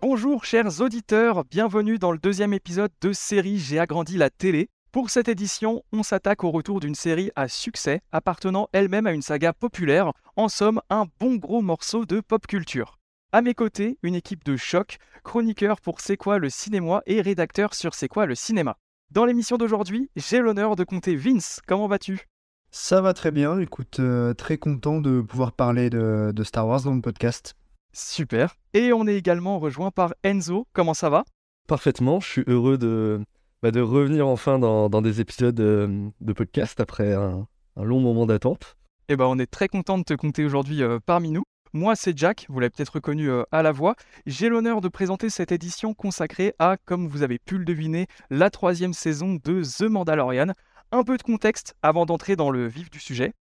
[0.00, 4.68] Bonjour chers auditeurs, bienvenue dans le deuxième épisode de série J'ai agrandi la télé.
[4.92, 9.22] Pour cette édition, on s'attaque au retour d'une série à succès, appartenant elle-même à une
[9.22, 12.98] saga populaire, en somme un bon gros morceau de pop culture.
[13.32, 17.74] À mes côtés, une équipe de choc, chroniqueur pour C'est quoi le cinéma et rédacteur
[17.74, 18.76] sur C'est quoi le cinéma.
[19.12, 22.26] Dans l'émission d'aujourd'hui, j'ai l'honneur de compter Vince, comment vas-tu?
[22.70, 26.82] Ça va très bien, écoute, euh, très content de pouvoir parler de, de Star Wars
[26.82, 27.54] dans le podcast.
[27.92, 28.56] Super.
[28.74, 31.24] Et on est également rejoint par Enzo, comment ça va?
[31.68, 33.24] Parfaitement, je suis heureux de,
[33.62, 37.46] bah, de revenir enfin dans, dans des épisodes euh, de podcast après un,
[37.76, 38.76] un long moment d'attente.
[39.08, 41.44] Eh ben, on est très content de te compter aujourd'hui euh, parmi nous.
[41.76, 43.96] Moi, c'est Jack, vous l'avez peut-être reconnu euh, à la voix.
[44.24, 48.48] J'ai l'honneur de présenter cette édition consacrée à, comme vous avez pu le deviner, la
[48.48, 50.54] troisième saison de The Mandalorian.
[50.90, 53.34] Un peu de contexte avant d'entrer dans le vif du sujet.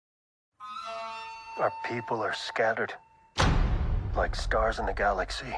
[1.60, 2.94] Our people are scattered
[4.18, 5.54] like stars in the galaxy.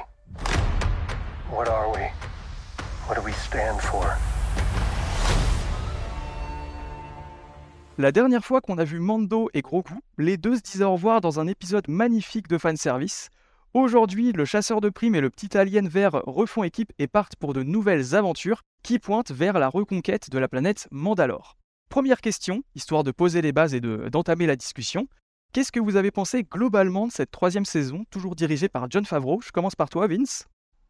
[1.50, 2.10] What are we?
[3.08, 4.04] What do we stand for?
[7.98, 11.20] La dernière fois qu'on a vu Mando et Grogu, les deux se disaient au revoir
[11.22, 13.30] dans un épisode magnifique de fanservice.
[13.72, 17.54] Aujourd'hui, le chasseur de primes et le petit alien vert refont équipe et partent pour
[17.54, 21.56] de nouvelles aventures qui pointent vers la reconquête de la planète Mandalore.
[21.88, 25.08] Première question, histoire de poser les bases et de- d'entamer la discussion.
[25.52, 29.40] Qu'est-ce que vous avez pensé globalement de cette troisième saison, toujours dirigée par John Favreau?
[29.42, 30.44] Je commence par toi, Vince.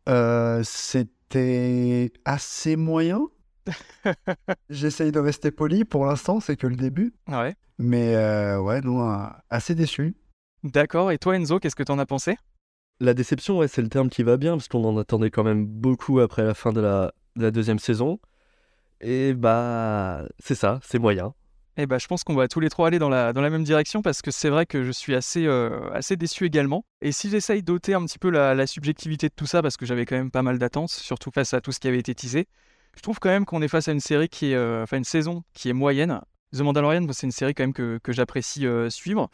[0.08, 3.28] Euh, C'était assez moyen.
[4.70, 7.14] J'essaye de rester poli pour l'instant, c'est que le début.
[7.28, 7.54] Ouais.
[7.78, 10.16] Mais euh, ouais, non, euh, assez déçu.
[10.64, 12.36] D'accord, et toi Enzo, qu'est-ce que t'en as pensé?
[13.00, 15.66] La déception, ouais, c'est le terme qui va bien, parce qu'on en attendait quand même
[15.66, 18.18] beaucoup après la fin de la, de la deuxième saison.
[19.00, 21.34] Et bah, c'est ça, c'est moyen.
[21.76, 23.62] Eh ben, je pense qu'on va tous les trois aller dans la, dans la même
[23.62, 26.86] direction parce que c'est vrai que je suis assez, euh, assez déçu également.
[27.02, 29.84] Et si j'essaye d'ôter un petit peu la, la subjectivité de tout ça, parce que
[29.84, 32.48] j'avais quand même pas mal d'attentes, surtout face à tout ce qui avait été teasé,
[32.96, 35.04] je trouve quand même qu'on est face à une série qui est, euh, enfin une
[35.04, 36.20] saison qui est moyenne.
[36.52, 39.28] The Mandalorian, moi, c'est une série quand même que, que j'apprécie euh, suivre.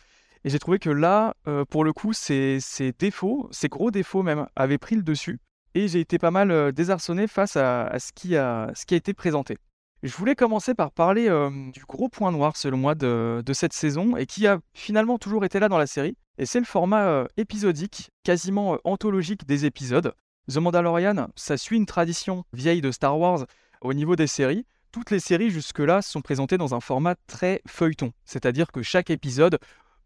[0.45, 2.59] Et j'ai trouvé que là, euh, pour le coup, ces
[2.99, 5.39] défauts, ces gros défauts même, avaient pris le dessus.
[5.75, 9.15] Et j'ai été pas mal désarçonné face à, ce, qui a, ce qui a été
[9.15, 9.56] présenté.
[10.03, 11.31] Je voulais commencer par parler
[11.73, 15.61] du gros point noir, selon moi, de, cette saison et qui a finalement toujours été
[15.61, 16.19] là dans la série.
[16.37, 20.12] Et c'est le format épisodique, quasiment anthologique des épisodes.
[20.50, 23.47] The Mandalorian, ça suit une tradition vieille de Star Wars
[23.80, 24.66] au niveau des séries.
[24.91, 29.58] Toutes les séries jusque-là sont présentées dans un format très feuilleton, c'est-à-dire que chaque épisode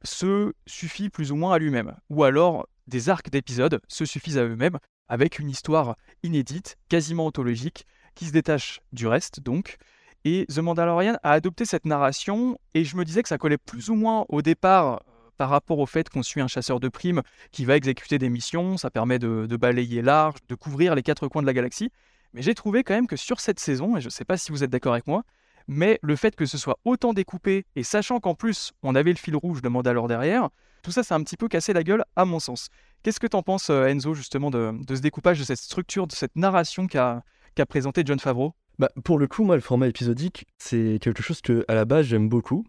[0.02, 4.44] se suffit plus ou moins à lui-même, ou alors des arcs d'épisodes se suffisent à
[4.44, 9.76] eux-mêmes, avec une histoire inédite, quasiment anthologique, qui se détache du reste donc.
[10.25, 13.88] Et The Mandalorian a adopté cette narration, et je me disais que ça collait plus
[13.88, 15.02] ou moins au départ
[15.36, 18.76] par rapport au fait qu'on suit un chasseur de primes qui va exécuter des missions,
[18.76, 21.91] ça permet de, balayer large, de couvrir les quatre coins de la galaxie.
[22.34, 24.52] Mais j'ai trouvé quand même que sur cette saison, et je ne sais pas si
[24.52, 25.22] vous êtes d'accord avec moi,
[25.69, 29.19] mais le fait que ce soit autant découpé, et sachant qu'en plus on avait le
[29.19, 30.50] fil rouge de Mandalore derrière,
[30.82, 32.69] tout ça, c'est un petit peu cassé la gueule à mon sens.
[33.02, 36.36] Qu'est-ce que t'en penses, euh, Enzo, justement, de, ce découpage, de cette structure, de cette
[36.36, 37.25] narration qu'a
[37.56, 38.52] qu'a présenté John Favreau?
[38.78, 42.06] Bah, pour le coup, moi, le format épisodique, c'est quelque chose que, à la base,
[42.06, 42.64] j'aime beaucoup.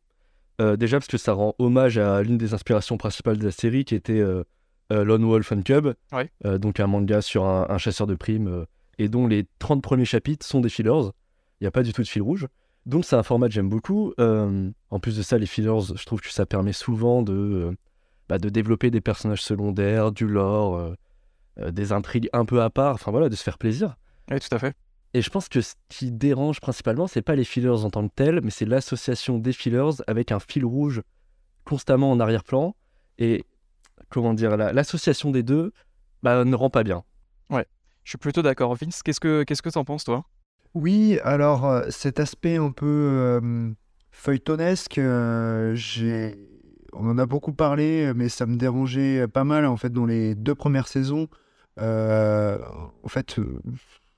[0.60, 3.86] Euh, déjà parce que ça rend hommage à l'une des inspirations principales de la série,
[3.86, 4.44] qui était euh,
[4.92, 6.32] euh, Lone Wolf and Cub, Ouais.
[6.58, 8.66] Donc un manga sur un, un chasseur de primes,
[8.98, 11.12] et dont les 30 premiers chapitres sont des fillers.
[11.60, 12.48] Il n'y a pas du tout de fil rouge.
[12.88, 14.14] Donc c'est un format que j'aime beaucoup.
[14.20, 17.72] Euh, en plus de ça, les fillers, je trouve que ça permet souvent de, euh,
[18.30, 20.78] bah, de développer des personnages secondaires, du lore,
[21.60, 23.98] euh, des intrigues un peu à part, enfin voilà, de se faire plaisir.
[24.32, 24.74] Oui, tout à fait.
[25.18, 28.14] Et je pense que ce qui dérange principalement, c'est pas les fillers en tant que
[28.14, 31.02] tels, mais c'est l'association des fillers avec un fil rouge
[31.66, 32.76] constamment en arrière-plan.
[33.18, 33.44] Et
[34.10, 35.74] comment dire, la- l'association des deux
[36.22, 37.04] bah, ne rend pas bien.
[38.04, 38.76] Je suis plutôt d'accord.
[38.76, 40.24] Vince, qu'est-ce que qu'est-ce que t'en penses, toi?
[40.76, 43.72] Oui, alors euh, cet aspect un peu euh,
[44.12, 46.38] feuilletonesque, euh, j'ai...
[46.94, 50.36] on en a beaucoup parlé, mais ça me dérangeait pas mal en fait dans les
[50.36, 51.28] deux premières saisons.
[51.80, 52.60] Euh,
[53.04, 53.60] en fait, euh,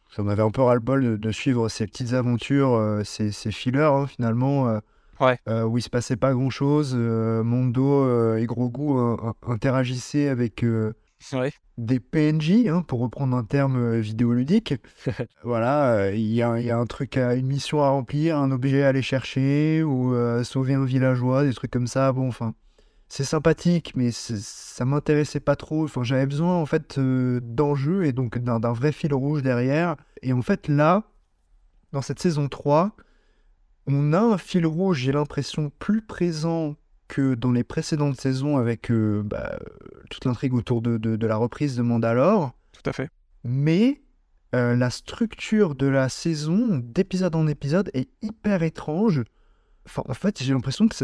[0.09, 3.81] ça m'avait un peu ras-le-bol de, de suivre ces petites aventures, euh, ces, ces fillers
[3.83, 4.79] hein, finalement, euh,
[5.19, 5.37] Ouais.
[5.49, 6.95] euh, où il se passait pas grand-chose.
[6.95, 10.63] Mondo et Grogu interagissaient avec
[11.33, 11.51] Ouais.
[11.77, 14.75] des PNJ, hein, pour reprendre un terme vidéoludique.
[15.43, 18.51] voilà, il y, a, il y a un truc, à, une mission à remplir, un
[18.51, 20.15] objet à aller chercher, ou
[20.45, 22.13] sauver un villageois, des trucs comme ça.
[22.13, 22.53] Bon, enfin,
[23.09, 25.83] c'est sympathique, mais ça m'intéressait pas trop.
[25.85, 29.95] Enfin, j'avais besoin en fait euh, d'enjeux et donc d'un d'un vrai fil rouge derrière.
[30.21, 31.03] Et en fait, là,
[31.91, 32.95] dans cette saison 3,
[33.87, 36.75] on a un fil rouge, j'ai l'impression, plus présent
[37.07, 39.57] que dans les précédentes saisons avec euh, bah,
[40.11, 42.51] toute l'intrigue autour de, de- de la reprise de Mandalore.
[42.71, 43.09] Tout à fait.
[43.43, 44.03] Mais
[44.53, 49.23] euh, la structure de la saison, d'épisode en épisode, est hyper étrange.
[49.87, 50.95] Enfin, en fait, j'ai l'impression que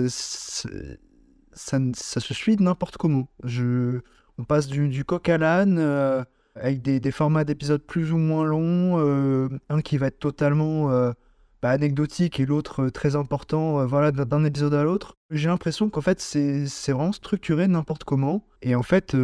[1.55, 3.27] ça, ça, se suit n'importe comment.
[3.43, 4.01] Je,
[4.37, 6.23] on passe du, coq à l'âne, euh,
[6.55, 11.11] avec des, formats d'épisodes plus ou moins longs, euh, un qui va être totalement euh,
[11.61, 15.15] bah, anecdotique et l'autre très important, voilà, d'un épisode à l'autre.
[15.31, 18.45] J'ai l'impression qu'en fait, c'est vraiment structuré n'importe comment.
[18.61, 19.15] Et en fait,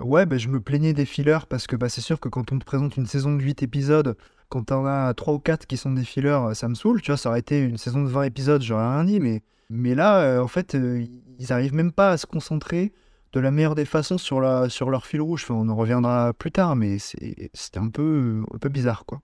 [0.00, 2.58] ouais, bah, je me plaignais des fillers parce que bah, c'est sûr que quand on
[2.58, 4.16] te présente une saison de 8 épisodes,
[4.48, 7.00] quand t'en as 3 ou 4 qui sont des fillers, ça me saoule.
[7.00, 9.20] Tu vois, ça aurait été une saison de 20 épisodes, j'aurais rien dit.
[9.20, 11.04] Mais, mais là, euh, en fait, euh,
[11.38, 12.92] ils arrivent même pas à se concentrer
[13.32, 15.46] de la meilleure des façons sur, leur fil rouge.
[15.50, 19.20] On en reviendra plus tard, mais c'était un peu, un peu bizarre, quoi.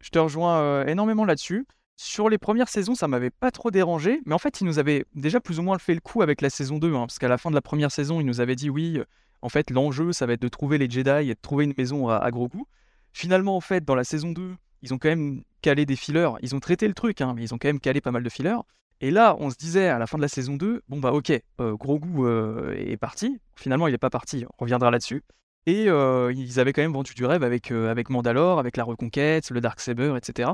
[0.00, 1.66] Je te rejoins euh, énormément là-dessus.
[1.96, 5.06] Sur les premières saisons, ça m'avait pas trop dérangé, mais en fait, ils nous avaient
[5.14, 7.38] déjà plus ou moins fait le coup avec la saison 2, hein, parce qu'à la
[7.38, 9.00] fin de la première saison, ils nous avaient dit oui,
[9.40, 12.10] en fait, l'enjeu, ça va être de trouver les Jedi et de trouver une maison
[12.10, 12.68] à, gros coups.
[13.14, 16.54] Finalement, en fait, dans la saison 2, ils ont quand même calé des fillers, ils
[16.54, 18.60] ont traité le truc, hein, mais ils ont quand même calé pas mal de fillers.
[19.00, 21.32] Et là, on se disait à la fin de la saison 2, bon bah ok,
[21.60, 23.38] euh, gros goût euh, est parti.
[23.54, 25.22] Finalement, il n'est pas parti, on reviendra là-dessus.
[25.66, 28.84] Et euh, ils avaient quand même vendu du rêve avec, euh, avec Mandalore, avec la
[28.84, 30.50] Reconquête, le Darksaber, etc.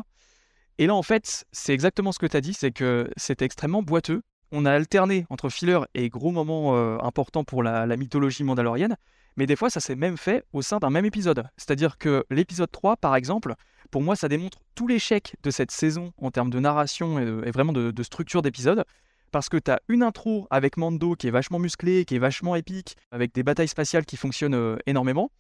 [0.79, 3.83] Et là, en fait, c'est exactement ce que tu as dit, c'est que c'était extrêmement
[3.83, 4.23] boiteux.
[4.51, 8.97] On a alterné entre filler et gros moments importants pour la, la mythologie mandalorienne,
[9.37, 11.45] mais des fois, ça s'est même fait au sein d'un même épisode.
[11.57, 13.55] C'est-à-dire que l'épisode 3, par exemple,
[13.93, 17.73] pour moi, ça démontre tout l'échec de cette saison en termes de narration et, vraiment
[17.73, 18.85] de, structure d'épisode.
[19.31, 22.57] Parce que tu as une intro avec Mando qui est vachement musclé, qui est vachement
[22.57, 25.31] épique, avec des batailles spatiales qui fonctionnent euh, énormément.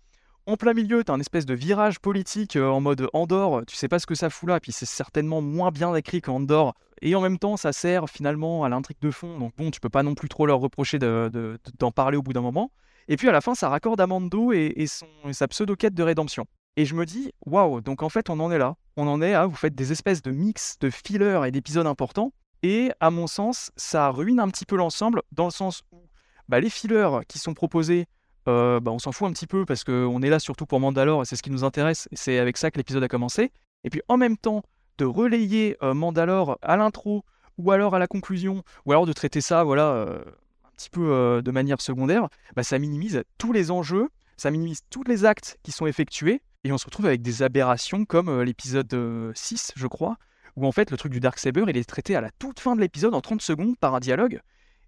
[0.46, 3.76] En plein milieu, tu as un espèce de virage politique euh, en mode Andorre, tu
[3.76, 6.74] sais pas ce que ça fout là, puis c'est certainement moins bien écrit qu'Andorre.
[7.00, 9.88] Et en même temps, ça sert finalement à l'intrigue de fond, donc bon, tu peux
[9.90, 12.70] pas non plus trop leur reprocher de- de- de- d'en parler au bout d'un moment.
[13.08, 14.86] Et puis à la fin, ça raccorde à Mando et, et
[15.32, 16.46] sa pseudo-quête de rédemption.
[16.76, 18.76] Et je me dis, waouh, donc en fait, on en est là.
[18.96, 22.32] On en est à, vous faites des espèces de mix de fillers et d'épisodes importants.
[22.62, 26.00] Et à mon sens, ça ruine un petit peu l'ensemble, dans le sens où
[26.48, 28.06] bah, les fillers qui sont proposés,
[28.48, 31.22] euh, bah, on s'en fout un petit peu parce qu'on est là surtout pour Mandalore
[31.22, 32.08] et c'est ce qui nous intéresse.
[32.10, 33.52] Et c'est avec ça que l'épisode a commencé.
[33.84, 34.62] Et puis en même temps,
[34.98, 37.24] de relayer euh, Mandalore à l'intro
[37.58, 40.24] ou alors à la conclusion, ou alors de traiter ça, voilà, euh,
[40.64, 44.08] un petit peu de manière secondaire, bah, ça minimise tous les enjeux,
[44.38, 48.04] ça minimise tous les actes qui sont effectués, et on se retrouve avec des aberrations
[48.04, 50.16] comme euh, l'épisode euh, 6, je crois,
[50.56, 52.80] où en fait le truc du Darksaber, il est traité à la toute fin de
[52.80, 54.40] l'épisode en 30 secondes par un dialogue.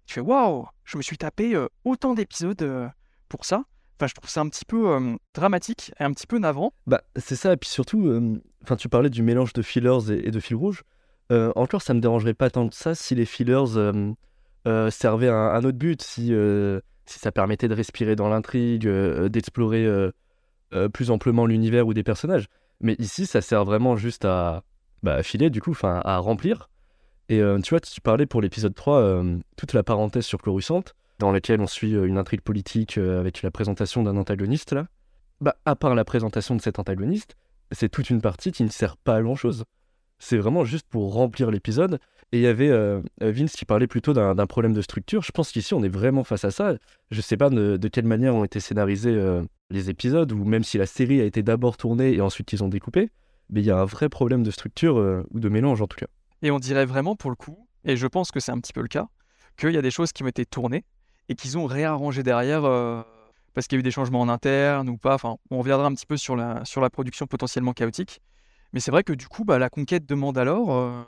[0.05, 2.87] Tu fais waouh, je me suis tapé euh, autant d'épisodes euh,
[3.29, 3.63] pour ça.
[3.97, 6.73] Enfin, je trouve ça un petit peu euh, dramatique et un petit peu navrant.
[6.85, 8.41] Bah, c'est ça, et puis surtout, euh,
[8.77, 10.83] tu parlais du mélange de fillers et, de fil rouge.
[11.31, 14.11] Euh, encore, ça me dérangerait pas tant que ça si les fillers euh,
[14.67, 18.85] euh, servaient un, un autre but, si, euh, si ça permettait de respirer dans l'intrigue,
[18.85, 19.87] euh, d'explorer
[20.73, 22.47] euh, plus amplement l'univers ou des personnages.
[22.81, 24.63] Mais ici, ça sert vraiment juste à,
[25.03, 26.69] bah, filer, du coup, enfin, à remplir.
[27.29, 30.83] Et euh, tu vois, tu parlais pour l'épisode 3, euh, toute la parenthèse sur Coruscant,
[31.19, 34.87] dans laquelle on suit une intrigue politique avec la présentation d'un antagoniste, là.
[35.41, 37.35] Bah, à part la présentation de cet antagoniste,
[37.71, 39.63] c'est toute une partie qui ne sert pas à grand chose.
[40.19, 41.99] C'est vraiment juste pour remplir l'épisode.
[42.31, 42.71] Et il y avait
[43.21, 45.21] Vince qui parlait plutôt d'un problème de structure.
[45.21, 46.75] Je pense qu'ici, on est vraiment face à ça.
[47.11, 49.15] Je sais pas de, quelle manière ont été scénarisés
[49.69, 52.67] les épisodes, ou même si la série a été d'abord tournée et ensuite ils ont
[52.67, 53.09] découpé.
[53.49, 55.97] Mais il y a un vrai problème de structure, euh, ou de mélange en tout
[55.97, 56.07] cas.
[56.41, 58.81] Et on dirait vraiment pour le coup, et je pense que c'est un petit peu
[58.81, 59.07] le cas,
[59.57, 60.83] qu'il y a des choses qui ont été tournées
[61.29, 63.01] et qu'ils ont réarrangé derrière euh,
[63.53, 65.17] parce qu'il y a eu des changements en interne ou pas.
[65.49, 68.21] On reviendra un petit peu sur la, production potentiellement chaotique.
[68.73, 71.03] Mais c'est vrai que du coup, bah, la conquête de Mandalore, euh,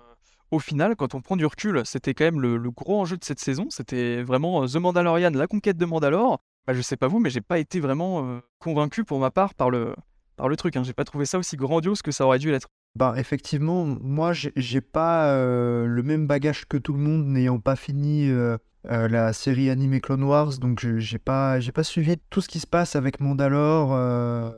[0.51, 3.25] au final, quand on prend du recul, c'était quand même le, le gros enjeu de
[3.25, 3.67] cette saison.
[3.69, 6.39] C'était vraiment The Mandalorian, la conquête de Mandalore.
[6.67, 9.53] Bah, je sais pas vous, mais j'ai pas été vraiment euh, convaincu pour ma part
[9.53, 9.95] par le,
[10.36, 10.75] par le truc.
[10.75, 10.83] Hein.
[10.83, 12.67] J'ai pas trouvé ça aussi grandiose que ça aurait dû l'être.
[12.95, 17.75] Bah, effectivement, moi, j'ai- pas euh, le même bagage que tout le monde, n'ayant pas
[17.75, 22.59] fini euh, la série animée Clone Wars, donc j'ai pas, pas suivi tout ce qui
[22.59, 24.53] se passe avec Mandalore,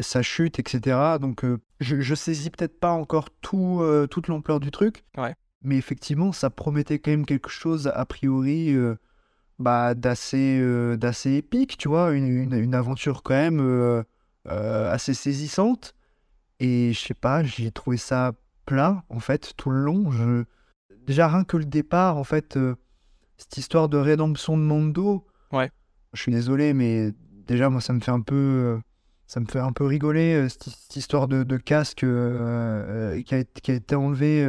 [0.00, 1.18] sa chute, etc.
[1.20, 1.44] Donc,
[1.80, 5.34] je, je saisis peut-être pas encore tout, toute l'ampleur du truc, Ouais.
[5.62, 8.74] mais effectivement, ça promettait quand même quelque chose, a priori,
[9.58, 14.02] bah, d'assez euh, d'assez épique, tu vois, une, une, une aventure quand même euh,
[14.48, 15.94] euh, assez saisissante.
[16.60, 18.32] Et je sais pas, j'ai trouvé ça
[18.66, 20.10] plat, en fait, tout le long.
[20.10, 20.44] Je...
[21.06, 22.58] Déjà, rien que le départ, en fait,
[23.36, 25.24] cette histoire de rédemption de Mando.
[25.52, 25.70] Ouais.
[26.12, 27.12] Je suis désolé, mais
[27.46, 28.80] déjà, moi, ça me fait un peu.
[29.26, 33.70] Ça me fait un peu rigoler, cette, cette histoire de, de casque qui, a, qui
[33.70, 34.46] a été enlevé.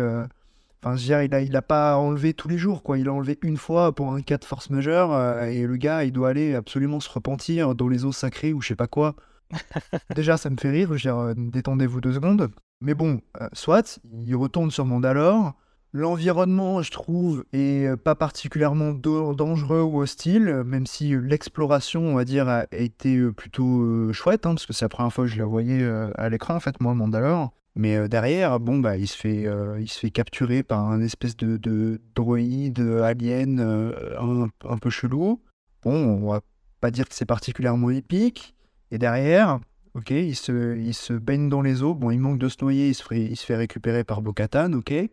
[0.81, 2.97] Enfin, je veux dire, il a, il a pas enlevé tous les jours, quoi.
[2.97, 6.05] Il a enlevé une fois pour un cas de force majeure, euh, et le gars,
[6.05, 9.15] il doit aller absolument se repentir dans les eaux sacrées ou je sais pas quoi.
[10.15, 12.49] Déjà, ça me fait rire, je veux dire, euh, détendez-vous deux secondes.
[12.79, 15.53] Mais bon, euh, soit, il retourne sur Mandalore.
[15.91, 22.47] L'environnement, je trouve, est pas particulièrement dangereux ou hostile, même si l'exploration, on va dire,
[22.47, 25.83] a été plutôt chouette, hein, parce que c'est la première fois que je la voyais
[26.13, 27.51] à l'écran, en fait, moi, Mandalore.
[27.79, 30.99] Mais euh, derrière, bon, bah, il se fait, euh, il se fait capturer par un
[30.99, 35.41] espèce de, de droïde euh, alien un, un peu chelou.
[35.83, 36.41] Bon, on va
[36.81, 38.53] pas dire que c'est particulièrement épique.
[38.91, 39.61] Et derrière,
[39.93, 41.95] ok, il se, il se baigne dans les eaux.
[41.95, 44.73] Bon, il manque de se noyer, il se fait, il se fait récupérer par Bo-Katan,
[44.73, 44.91] ok.
[44.91, 45.09] Et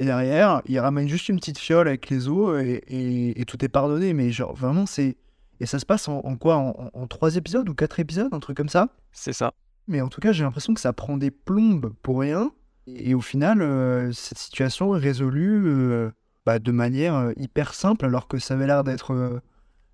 [0.00, 4.12] derrière, il ramène juste une petite fiole avec les eaux et, tout est pardonné.
[4.12, 5.16] Mais genre, vraiment, c'est.
[5.60, 6.56] Et ça se passe en, en quoi?
[6.56, 8.88] En trois épisodes ou quatre épisodes, un truc comme ça?
[9.12, 9.54] C'est ça.
[9.88, 12.52] Mais en tout cas, j'ai l'impression que ça prend des plombes pour rien.
[12.86, 16.10] Et au final, euh, cette situation est résolue euh,
[16.46, 19.40] bah, de manière euh, hyper simple, alors que ça avait l'air d'être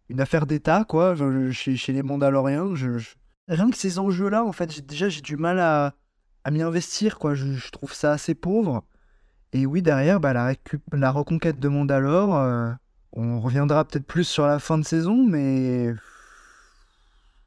[0.09, 1.15] une affaire d'État, quoi,
[1.53, 2.75] chez, chez les Mandaloriens.
[2.75, 3.15] Je, je-
[3.49, 5.95] Rien que ces enjeux-là, en fait, déjà, j'ai du mal à,
[6.45, 7.35] à m'y investir, quoi.
[7.35, 8.85] Je, trouve ça assez pauvre.
[9.53, 12.77] Et oui, derrière, bah, la, récup- la reconquête de Mandalore,
[13.13, 15.95] on reviendra peut-être plus sur la fin de saison, mais...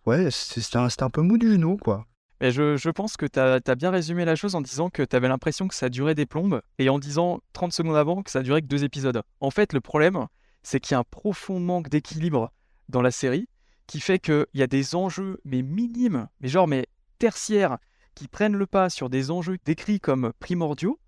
[0.06, 2.06] Ouais, c'est un, un peu mou du genou, quoi.
[2.42, 5.68] Je pense que tu as, bien résumé la chose en disant que tu avais l'impression
[5.68, 8.68] que ça durait des plombes et en disant 30 secondes avant que ça durait que
[8.68, 9.22] deux épisodes.
[9.40, 10.26] En fait, le problème,
[10.64, 12.52] c'est qu'il y a un profond manque d'équilibre
[12.90, 13.48] dans la série
[13.86, 16.88] qui fait qu'il y a des enjeux, mais minimes, mais genre, mais
[17.20, 17.78] tertiaires,
[18.16, 21.00] qui prennent le pas sur des enjeux décrits comme primordiaux.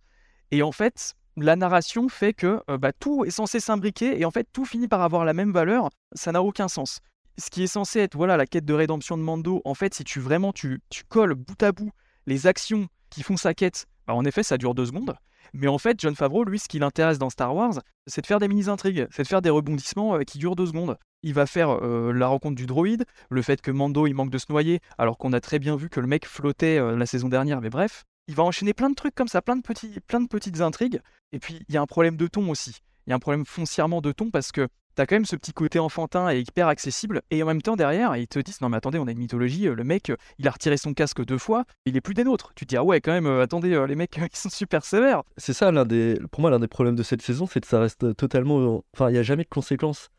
[0.51, 4.31] Et en fait, la narration fait que euh, bah, tout est censé s'imbriquer et en
[4.31, 5.89] fait, tout finit par avoir la même valeur.
[6.13, 6.99] Ça n'a aucun sens
[7.37, 10.03] ce qui est censé être voilà la quête de rédemption de Mando, en fait, si
[10.03, 11.91] tu vraiment tu, colles bout à bout
[12.25, 15.15] les actions qui font sa quête, bah, en effet, ça dure deux secondes.
[15.53, 18.39] Mais en fait, John Favreau, lui, ce qui l'intéresse dans Star Wars, c'est de faire
[18.39, 20.97] des mini-intrigues, c'est de faire des rebondissements euh, qui durent deux secondes.
[21.21, 24.37] Il va faire euh, la rencontre du droïde, le fait que Mando il manque de
[24.37, 27.29] se noyer, alors qu'on a très bien vu que le mec flottait euh, la saison
[27.29, 28.03] dernière, mais bref.
[28.27, 31.01] Il va enchaîner plein de trucs comme ça, plein de, petits, plein de petites intrigues.
[31.33, 32.79] Et puis, il y a un problème de ton aussi.
[33.05, 35.53] Il y a un problème foncièrement de ton parce que T'as quand même ce petit
[35.53, 38.77] côté enfantin et hyper accessible, et en même temps derrière, ils te disent non mais
[38.77, 41.39] attendez, on a une mythologie, euh, le mec, euh, il a retiré son casque deux
[41.39, 42.51] fois, il est plus des nôtres.
[42.55, 45.23] Tu te dis ah ouais quand même, euh, attendez, les mecs, ils sont super sévères.
[45.37, 47.79] C'est ça, l'un des, pour moi, l'un des problèmes de cette saison, c'est que ça
[47.79, 48.83] reste totalement.
[48.93, 50.09] Enfin, il n'y a jamais de conséquences.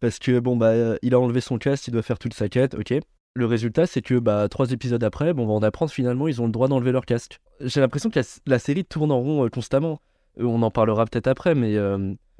[0.00, 2.74] Parce que, bon, bah, il a enlevé son casque, il doit faire toute sa quête,
[2.74, 2.94] ok.
[3.34, 6.40] Le résultat, c'est que, bah, trois épisodes après, bon, on va en apprendre finalement, ils
[6.40, 7.40] ont le droit d'enlever leur casque.
[7.60, 10.00] J'ai l'impression que la, série tourne en rond constamment.
[10.36, 11.76] On en parlera peut-être après, mais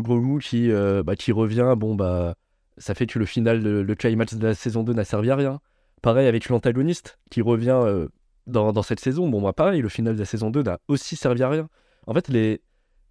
[0.00, 2.34] Grogu qui, euh, bah, qui revient, bon, bah,
[2.76, 5.36] ça fait que le final, le, le climax de la saison 2 n'a servi à
[5.36, 5.60] rien.
[6.02, 8.08] Pareil avec l'antagoniste qui revient euh,
[8.46, 11.16] dans, dans cette saison, bon, bah, pareil, le final de la saison 2 n'a aussi
[11.16, 11.68] servi à rien.
[12.06, 12.62] En fait, les,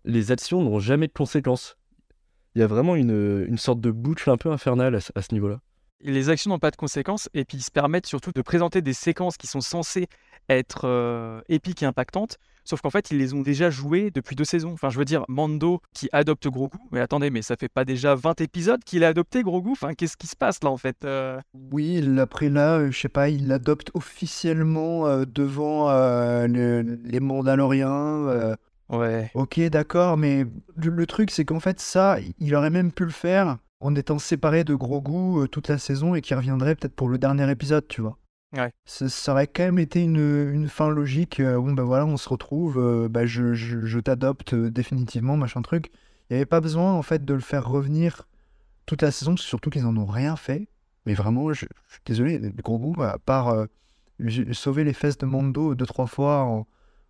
[0.06, 1.78] les actions n'ont jamais de conséquences.
[2.56, 5.34] Il y a vraiment une, une sorte de boucle un peu infernale à, à ce
[5.34, 5.60] niveau-là.
[6.02, 8.94] Les actions n'ont pas de conséquences, et puis ils se permettent surtout de présenter des
[8.94, 10.08] séquences qui sont censées
[10.50, 14.46] être euh, épiques et impactantes, sauf qu'en fait ils les ont déjà jouées depuis deux
[14.46, 14.72] saisons.
[14.74, 18.14] Enfin je veux dire, Mando qui adopte Grogu, mais attendez, mais ça fait pas déjà
[18.16, 19.72] 20 épisodes qu'il a adopté Grogu?
[19.72, 21.40] Enfin qu'est-ce qui se passe là en fait Euh,
[21.72, 25.90] Oui, il- après là, euh, je sais pas, il l'adopte officiellement devant
[26.48, 28.56] le- les Mandaloriens.
[28.90, 29.30] Ouais.
[29.34, 30.46] ok, d'accord, mais
[30.78, 34.20] le, le truc, c'est qu'en fait, ça, il aurait même pu le faire en étant
[34.20, 37.88] séparé de Grogu euh, toute la saison et qui reviendrait peut-être pour le dernier épisode,
[37.88, 38.18] tu vois.
[38.56, 38.72] Ouais.
[38.86, 40.18] Ça, ça aurait quand même été une,
[40.54, 41.40] une fin logique.
[41.40, 45.36] euh, bon, ben voilà, on se retrouve, euh, bah, je, je- je t'adopte euh, définitivement,
[45.38, 45.92] machin truc.
[46.30, 48.28] Il n'y avait pas besoin, en fait, de le faire revenir
[48.86, 50.68] toute la saison, surtout qu'ils en ont rien fait.
[51.06, 53.54] Mais vraiment, je, je suis désolé, le Grogu, à part
[54.54, 56.68] sauver les fesses de Mando deux, trois fois en,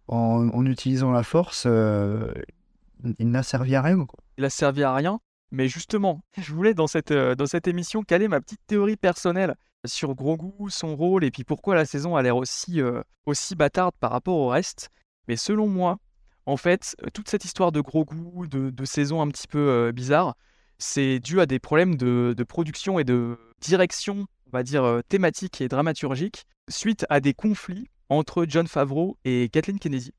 [0.07, 4.05] en, en utilisant la force, il- il n'a servi à rien.
[4.05, 4.19] Quoi.
[4.37, 5.19] il a servi à rien.
[5.51, 9.55] Mais justement, je voulais dans cette, euh, dans cette émission caler ma petite théorie personnelle
[9.85, 13.95] sur Grogu, son rôle, et puis pourquoi la saison a l'air aussi, euh, aussi bâtarde
[13.99, 14.89] par rapport au reste.
[15.27, 15.97] Mais selon moi,
[16.45, 20.35] en fait, euh, toute cette histoire de Grogu, de, de saison un petit peu bizarre,
[20.79, 25.67] c'est dû à des problèmes de, production et de direction, on va dire, thématique et
[25.67, 30.11] dramaturgique, suite à des conflits entre John Favreau et Kathleen Kennedy.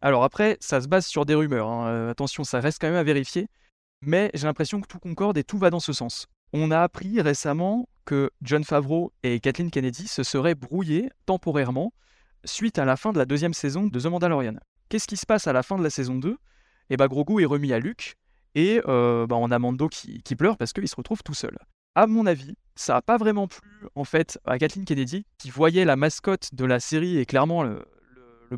[0.00, 3.02] Alors après, ça se base sur des rumeurs, hein, attention, ça reste quand même à
[3.02, 3.48] vérifier,
[4.00, 6.26] mais j'ai l'impression que tout concorde et tout va dans ce sens.
[6.52, 11.92] On a appris récemment que John Favreau et Kathleen Kennedy se seraient brouillés temporairement
[12.44, 14.54] suite à la fin de la deuxième saison de The Mandalorian.
[14.88, 16.36] Qu'est-ce qui se passe à la fin de la saison 2
[16.90, 18.14] Eh bah Grogu est remis à Luke
[18.54, 21.58] et euh, bah, on a Mando qui, pleure parce qu'il se retrouve tout seul.
[21.96, 25.84] À mon avis, ça n'a pas vraiment plu en fait à Kathleen Kennedy, qui voyait
[25.84, 27.84] la mascotte de la série et clairement le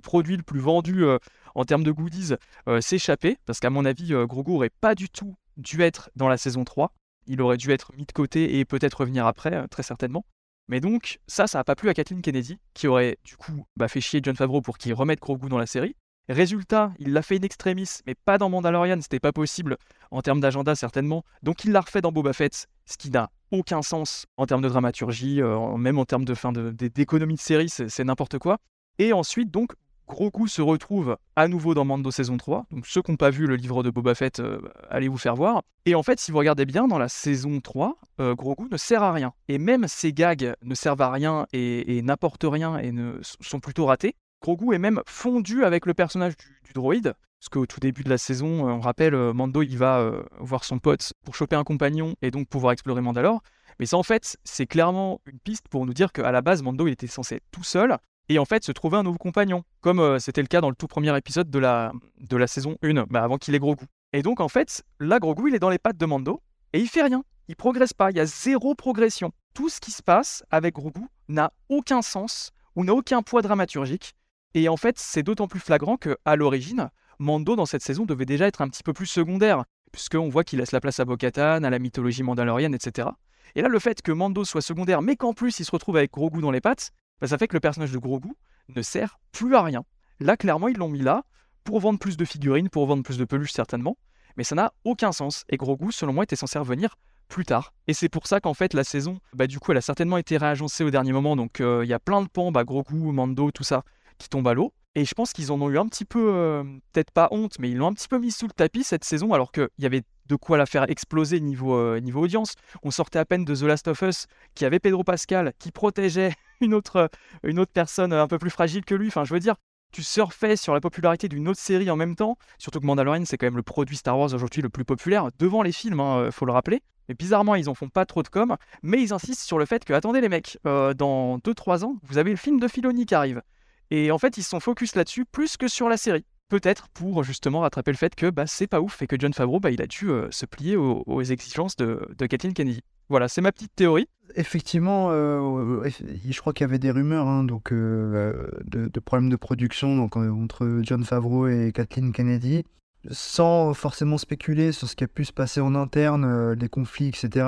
[0.02, 1.18] produit le plus vendu euh,
[1.58, 2.34] en termes de goodies
[2.68, 6.28] euh, s'échapper, parce qu'à mon avis, euh, Grogu aurait pas du tout dû être dans
[6.28, 6.94] la saison 3.
[7.26, 10.24] Il aurait dû être mis de côté et peut-être revenir après, euh, très certainement.
[10.68, 13.88] Mais donc, ça, ça n'a pas plu à Kathleen Kennedy, qui aurait du coup bah,
[13.88, 15.96] fait chier John Favreau pour qu'il remette Grogu dans la série.
[16.28, 19.78] Résultat, il l'a fait in extremis, mais pas dans Mandalorian, c'était pas possible
[20.12, 21.24] en termes d'agenda certainement.
[21.42, 24.68] Donc il l'a refait dans Boba Fett, ce qui n'a aucun sens en termes de
[24.68, 25.40] dramaturgie,
[25.78, 28.58] même en termes de fin d'économie de série, c'est n'importe quoi.
[28.98, 29.72] Et ensuite, donc,
[30.08, 32.66] Grogu se retrouve à nouveau dans Mando saison 3.
[32.70, 35.36] Donc ceux qui n'ont pas vu le livre de Boba Fett, euh, allez vous faire
[35.36, 35.62] voir.
[35.84, 39.02] Et en fait, si vous regardez bien, dans la saison 3, euh, Grogu ne sert
[39.02, 39.34] à rien.
[39.48, 43.84] Et même ses gags ne servent à rien et, n'apportent rien et ne, sont plutôt
[43.86, 44.16] ratés.
[44.42, 47.14] Grogu est même fondu avec le personnage du, droïde.
[47.38, 50.10] Parce qu'au tout début de la saison, euh, on rappelle, Mando, il va
[50.40, 53.42] voir son pote pour choper un compagnon et donc pouvoir explorer Mandalore.
[53.78, 56.88] Mais ça, en fait, c'est clairement une piste pour nous dire qu'à la base, Mando,
[56.88, 60.00] il était censé être tout seul et en fait se trouver un nouveau compagnon, comme
[60.00, 63.04] euh, c'était le cas dans le tout premier épisode de la, de la saison 1,
[63.04, 63.86] bah, avant qu'il ait Grogu.
[64.12, 66.42] Et donc, en fait, là, Grogu, il est dans les pattes de Mando
[66.72, 67.22] et il fait rien.
[67.48, 68.10] Il progresse pas.
[68.10, 69.32] Il y a zéro progression.
[69.54, 74.14] Tout ce qui se passe avec Grogu n'a aucun sens ou n'a aucun poids dramaturgique.
[74.54, 78.24] Et en fait, c'est d'autant plus flagrant que, à l'origine, Mando dans cette saison devait
[78.24, 81.64] déjà être un petit peu plus secondaire, puisqu'on voit qu'il laisse la place à Bo-Katan,
[81.64, 83.08] à la mythologie mandalorienne, etc.
[83.54, 86.12] Et là, le fait que Mando soit secondaire, mais qu'en plus il se retrouve avec
[86.12, 88.30] Grogu dans les pattes, bah, ça fait que le personnage de Grogu
[88.74, 89.84] ne sert plus à rien.
[90.20, 91.24] Là, clairement, ils l'ont mis là
[91.64, 93.98] pour vendre plus de figurines, pour vendre plus de peluches certainement,
[94.36, 95.44] mais ça n'a aucun sens.
[95.48, 96.96] Et Grogu, selon moi, était censé revenir
[97.28, 97.74] plus tard.
[97.86, 100.36] Et c'est pour ça qu'en fait, la saison, bah, du coup, elle a certainement été
[100.36, 103.50] réagencée au dernier moment, donc euh, il y a plein de pans, bah, Grogu, Mando,
[103.50, 103.84] tout ça,
[104.18, 104.72] qui tombent à l'eau.
[104.94, 107.70] Et je pense qu'ils en ont eu un petit peu, euh, peut-être pas honte, mais
[107.70, 110.02] ils l'ont un petit peu mis sous le tapis cette saison, alors qu'il y avait
[110.28, 112.54] de quoi la faire exploser niveau, euh, niveau audience.
[112.82, 116.32] On sortait à peine de The Last of Us, qui avait Pedro Pascal, qui protégeait
[116.60, 117.08] une autre, euh,
[117.42, 119.08] une autre personne un peu plus fragile que lui.
[119.08, 119.56] Enfin, je veux dire,
[119.92, 123.38] tu surfais sur la popularité d'une autre série en même temps, surtout que Mandalorian, c'est
[123.38, 126.30] quand même le produit Star Wars aujourd'hui le plus populaire, devant les films, hein, euh,
[126.30, 126.82] faut le rappeler.
[127.08, 129.84] Mais bizarrement, ils en font pas trop de com, mais ils insistent sur le fait
[129.84, 133.14] que, attendez les mecs, euh, dans 2-3 ans, vous avez le film de Filoni qui
[133.14, 133.42] arrive.
[133.90, 136.26] Et en fait, ils sont focus là-dessus plus que sur la série.
[136.48, 139.60] Peut-être pour justement rattraper le fait que bah, c'est pas ouf et que John Favreau,
[139.60, 142.80] bah, il a dû euh, se plier aux, exigences de, Kathleen Kennedy.
[143.10, 144.08] Voilà, c'est ma petite théorie.
[144.34, 149.28] Effectivement, euh, eff- je crois qu'il y avait des rumeurs hein, donc, euh, de, problèmes
[149.30, 152.64] de production donc, euh, entre John Favreau et Kathleen Kennedy.
[153.10, 157.08] Sans forcément spéculer sur ce qui a pu se passer en interne, euh, les conflits,
[157.08, 157.46] etc.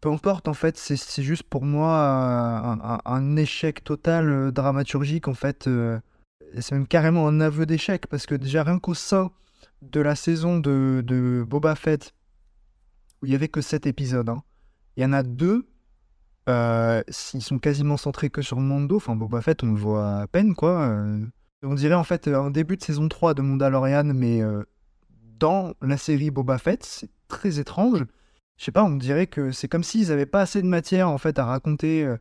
[0.00, 5.34] Peu importe, en fait, c'est juste pour moi un, un- échec total euh, dramaturgique, en
[5.34, 5.68] fait.
[6.54, 9.30] Euh, c'est même carrément un aveu d'échec, parce que déjà rien qu'au sein
[9.82, 12.14] de la saison de, Boba Fett,
[13.22, 14.42] où il y avait que 7 épisodes, hein,
[14.96, 15.66] il y en a deux
[16.48, 17.02] euh,
[17.34, 18.96] ils sont quasiment centrés que sur Mando.
[18.96, 20.88] Enfin, Boba Fett, on le voit à peine, quoi.
[20.88, 21.26] euh.
[21.62, 24.64] on dirait en fait un début de saison 3 de Mandalorian, mais euh,
[25.38, 28.04] dans la série Boba Fett, c'est très étrange.
[28.56, 31.18] Je sais pas, on dirait que c'est comme s'ils avaient pas assez de matière en
[31.18, 32.12] fait à raconter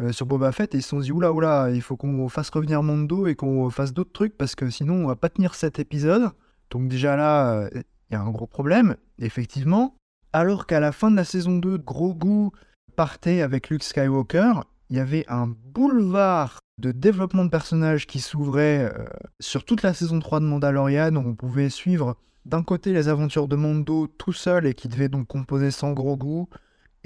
[0.00, 2.50] euh, sur Boba Fett et ils se sont dit oula oula, il faut qu'on fasse
[2.50, 5.78] revenir Mando et qu'on fasse d'autres trucs parce que sinon on va pas tenir cet
[5.78, 6.30] épisode.
[6.70, 9.96] Donc déjà là, euh, il y a un gros problème, effectivement.
[10.32, 12.50] Alors qu'à la fin de la saison 2, Grogu
[12.94, 14.52] partait avec Luke Skywalker,
[14.90, 19.04] il y avait un boulevard de développement de personnages qui s'ouvrait euh,
[19.40, 21.16] sur toute la saison 3 de Mandalorian.
[21.16, 25.26] On pouvait suivre d'un côté les aventures de Mando tout seul et qui devait donc
[25.26, 26.46] composer sans Grogu,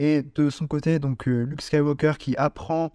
[0.01, 2.91] et de son côté donc euh, Luke Skywalker qui apprend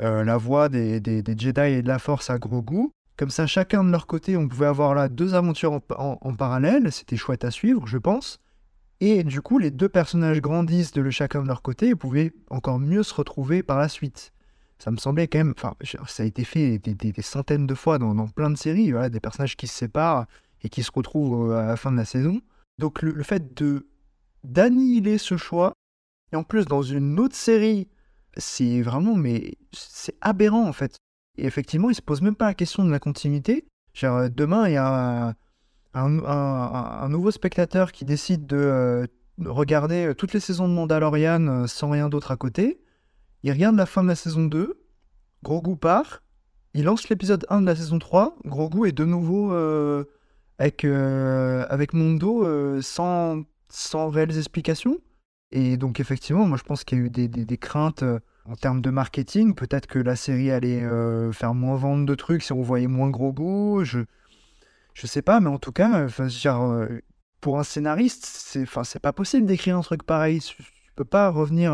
[0.00, 1.00] euh, la voie des,
[1.38, 2.90] Jedi et de la Force à Grogu.
[3.16, 6.90] Comme ça, chacun de leur côté, on pouvait avoir là deux aventures en, parallèle.
[6.90, 8.38] C'était chouette à suivre, je pense.
[9.00, 12.32] Et du coup, les deux personnages grandissent de le chacun de leur côté et pouvaient
[12.48, 14.32] encore mieux se retrouver par la suite.
[14.78, 15.54] Ça me semblait quand même.
[15.56, 15.74] Enfin,
[16.06, 18.90] ça a été fait des, centaines de fois dans, dans plein de séries.
[18.90, 20.26] Voilà, des personnages qui se séparent
[20.62, 22.40] et qui se retrouvent euh, à la fin de la saison.
[22.78, 23.86] Donc, le, le fait de
[24.42, 25.74] d'annihiler ce choix,
[26.32, 27.88] et en plus dans une autre série,
[28.36, 29.14] c'est vraiment.
[29.14, 30.96] Mais c'est aberrant en fait.
[31.36, 33.66] Et effectivement, ils se posent même pas la question de la continuité.
[33.94, 35.34] Genre, euh, demain, il y a
[35.94, 39.06] un, nouveau spectateur qui décide de euh,
[39.44, 42.80] regarder euh, toutes les saisons de Mandalorian sans rien d'autre à côté.
[43.42, 44.80] Il regarde la fin de la saison 2,
[45.42, 46.22] Grogu part,
[46.74, 49.54] il lance l'épisode 1 de la saison 3, Grogu est de nouveau
[50.58, 54.98] avec, avec Mondo sans, sans réelles explications.
[55.52, 58.80] Et donc effectivement, moi je pense qu'il y a eu des, craintes euh, en termes
[58.80, 59.54] de marketing.
[59.54, 63.10] Peut-être que la série allait euh, faire moins vendre de trucs si on voyait moins
[63.10, 63.84] Grogu.
[63.84, 64.00] Je,
[64.94, 67.00] je sais pas, mais en tout cas, euh,
[67.40, 70.40] pour un scénariste, c'est, enfin, c'est pas possible d'écrire un truc pareil.
[70.40, 71.70] Tu tu peux pas revenir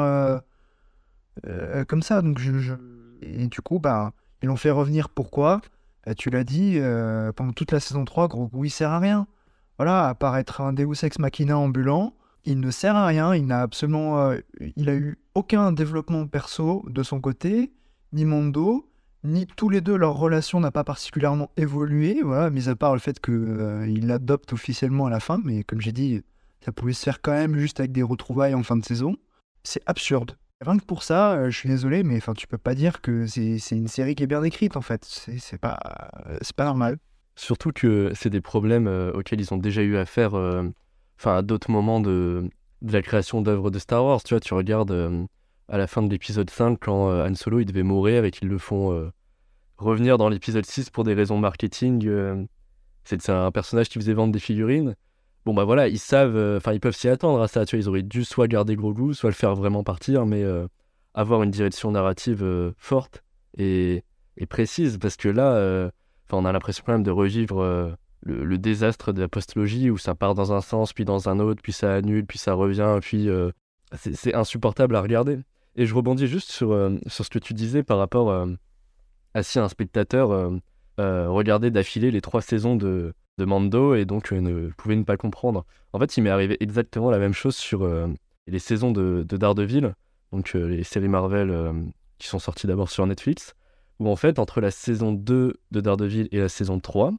[1.88, 2.22] comme ça.
[2.22, 2.74] Donc je,
[3.22, 4.12] Et du coup, bah,
[4.42, 5.08] ils l'ont fait revenir.
[5.08, 5.60] Pourquoi?
[6.04, 6.78] Bah, Tu l'as dit,
[7.34, 9.26] pendant toute la saison 3, Grogu, il sert à rien.
[9.78, 12.14] Voilà, être un Deus Ex Machina ambulant,
[12.46, 13.34] il ne sert à rien.
[13.34, 14.18] Il n'a absolument...
[14.20, 14.38] euh,
[14.76, 17.72] il a eu aucun développement perso de son côté,
[18.12, 18.88] ni Mondo,
[19.24, 23.00] ni tous les deux, leur relation n'a pas particulièrement évolué, voilà, mis à part le
[23.00, 26.22] fait qu'il l'adopte officiellement à la fin, mais comme j'ai dit,
[26.64, 29.16] ça pouvait se faire quand même juste avec des retrouvailles en fin de saison.
[29.64, 30.36] C'est absurde.
[30.60, 33.26] Rien que pour ça, euh, je suis désolé, mais enfin, tu peux pas dire que
[33.26, 35.04] c'est une série qui est bien écrite en fait.
[35.04, 35.78] C'est pas,
[36.40, 36.96] c'est pas normal.
[37.34, 40.62] Surtout que c'est des problèmes euh, auxquels ils ont déjà eu affaire euh,
[41.18, 42.48] enfin, à d'autres moments de,
[42.82, 44.22] la création d'œuvres de Star Wars.
[44.22, 45.26] Tu vois, tu regardes euh,
[45.68, 48.48] à la fin de l'épisode 5, quand euh, Han Solo il devait mourir et qu'ils
[48.48, 49.10] le font euh,
[49.78, 52.06] revenir dans l'épisode 6 pour des raisons marketing.
[52.06, 52.44] euh,
[53.04, 54.96] c'est un personnage qui faisait vendre des figurines.
[55.44, 57.64] Bon, bah voilà, ils savent, enfin, ils peuvent s'y attendre à ça.
[57.64, 60.44] Tu vois, ils auraient dû soit garder Grogu, soit le faire vraiment partir, mais
[61.14, 63.22] avoir une direction narrative forte
[63.56, 64.02] et,
[64.36, 64.98] et précise.
[64.98, 65.88] Parce que là,
[66.32, 70.34] on a l'impression quand même de revivre le, désastre de la postlogie où ça part
[70.34, 73.50] dans un sens, puis dans un autre, puis ça annule, puis ça revient, puis euh,
[73.94, 75.38] c'est insupportable à regarder.
[75.76, 78.46] Et je rebondis juste sur, euh, sur ce que tu disais par rapport euh,
[79.34, 80.52] à si un spectateur
[80.98, 85.66] regardait d'affilée les trois saisons de, de Mando et donc ne pouvait ne pas comprendre.
[85.92, 87.86] En fait, il m'est arrivé exactement la même chose sur
[88.46, 89.94] les saisons de, de Daredevil,
[90.32, 91.54] donc les séries Marvel
[92.18, 93.54] qui sont sorties d'abord sur Netflix
[93.98, 97.12] où en fait, entre la saison 2 de Daredevil et la saison 3,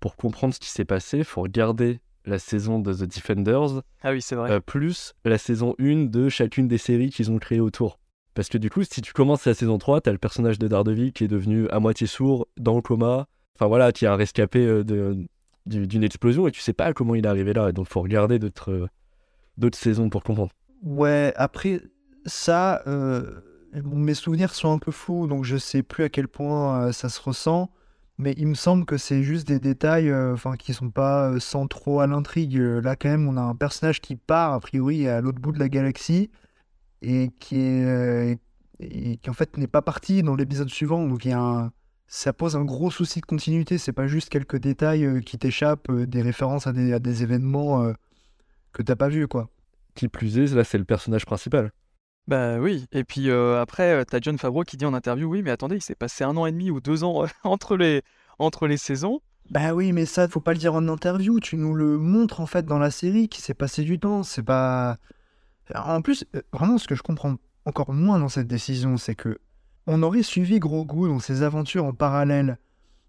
[0.00, 4.10] pour comprendre ce qui s'est passé, il faut regarder la saison de The Defenders, Ah
[4.12, 4.50] oui, c'est vrai.
[4.50, 7.98] euh, plus la saison 1 de chacune des séries qu'ils ont créées autour.
[8.34, 11.12] Parce que du coup, si tu commences la saison 3, t'as le personnage de Daredevil
[11.12, 14.60] qui est devenu à moitié sourd, dans le coma, enfin voilà, qui est un rescapé
[14.64, 15.26] euh, de-
[15.66, 17.72] du- d'une explosion, et tu sais pas comment il est arrivé là.
[17.72, 18.86] Donc faut regarder d'autres euh,
[19.56, 20.52] d'autres saisons pour comprendre.
[20.82, 21.80] Ouais, après
[22.26, 23.40] ça, euh,
[23.72, 27.08] mes souvenirs sont un peu flous, donc je sais plus à quel point euh, ça
[27.08, 27.70] se ressent.
[28.18, 31.38] Mais il me semble que c'est juste des détails, euh, enfin, qui sont pas euh,
[31.40, 32.56] centraux à l'intrigue.
[32.58, 35.52] Euh, Là, quand même, on a un personnage qui part a priori à l'autre bout
[35.52, 36.30] de la galaxie
[37.00, 38.34] et qui est, euh,
[38.80, 41.06] et qui en fait n'est pas parti dans l'épisode suivant.
[41.06, 41.72] Donc il y a un-
[42.08, 43.78] ça pose un gros souci de continuité.
[43.78, 47.92] C'est pas juste quelques détails euh, qui t'échappent, euh, des références à des, événements euh,
[48.72, 49.48] que t'as pas vu, quoi.
[49.94, 51.70] Qui plus est, là c'est le personnage principal.
[52.28, 55.76] Bah oui, et puis après, t'as John Favreau qui dit en interview, oui, mais attendez,
[55.76, 58.02] il s'est passé un an et demi ou deux ans entre les,
[58.38, 59.20] entre les saisons.
[59.50, 61.40] Bah oui, mais ça, faut pas le dire en interview.
[61.40, 64.22] Tu nous le montres en fait dans la série qu'il s'est passé du temps.
[64.22, 64.98] C'est pas.
[65.74, 69.38] En plus, vraiment, ce que je comprends encore moins dans cette décision, c'est que
[69.86, 72.58] on aurait suivi Grogu dans ses aventures en parallèle,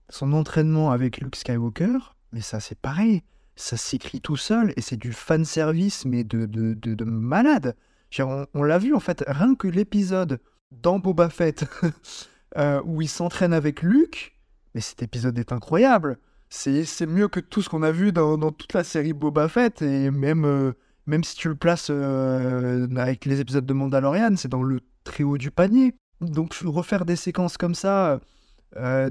[0.07, 3.21] son entraînement avec Luke Skywalker, mais ça, c'est pareil.
[3.57, 7.75] Ça s'écrit tout seul et c'est du fan service, mais de, de, de malade.
[8.19, 10.39] On, l'a vu en fait, rien que l'épisode
[10.71, 11.65] dans Boba Fett
[12.57, 14.35] euh, où il s'entraîne avec Luke,
[14.73, 16.17] mais cet épisode est incroyable.
[16.49, 20.09] C'est mieux que tout ce qu'on a vu dans, toute la série Boba Fett, et
[20.09, 20.71] même, euh,
[21.05, 25.23] même si tu le places euh, avec les épisodes de Mandalorian, c'est dans le très
[25.23, 25.93] haut du panier.
[26.21, 28.19] Donc refaire des séquences comme ça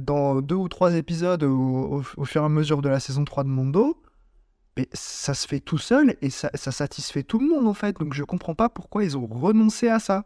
[0.00, 1.58] dans deux ou trois épisodes au,
[1.98, 4.00] au- au fur et à mesure de la saison 3 de Mondo,
[4.78, 7.98] mais ça se fait tout seul et ça, satisfait tout le monde en fait.
[7.98, 10.24] Donc je comprends pas pourquoi ils ont renoncé à ça.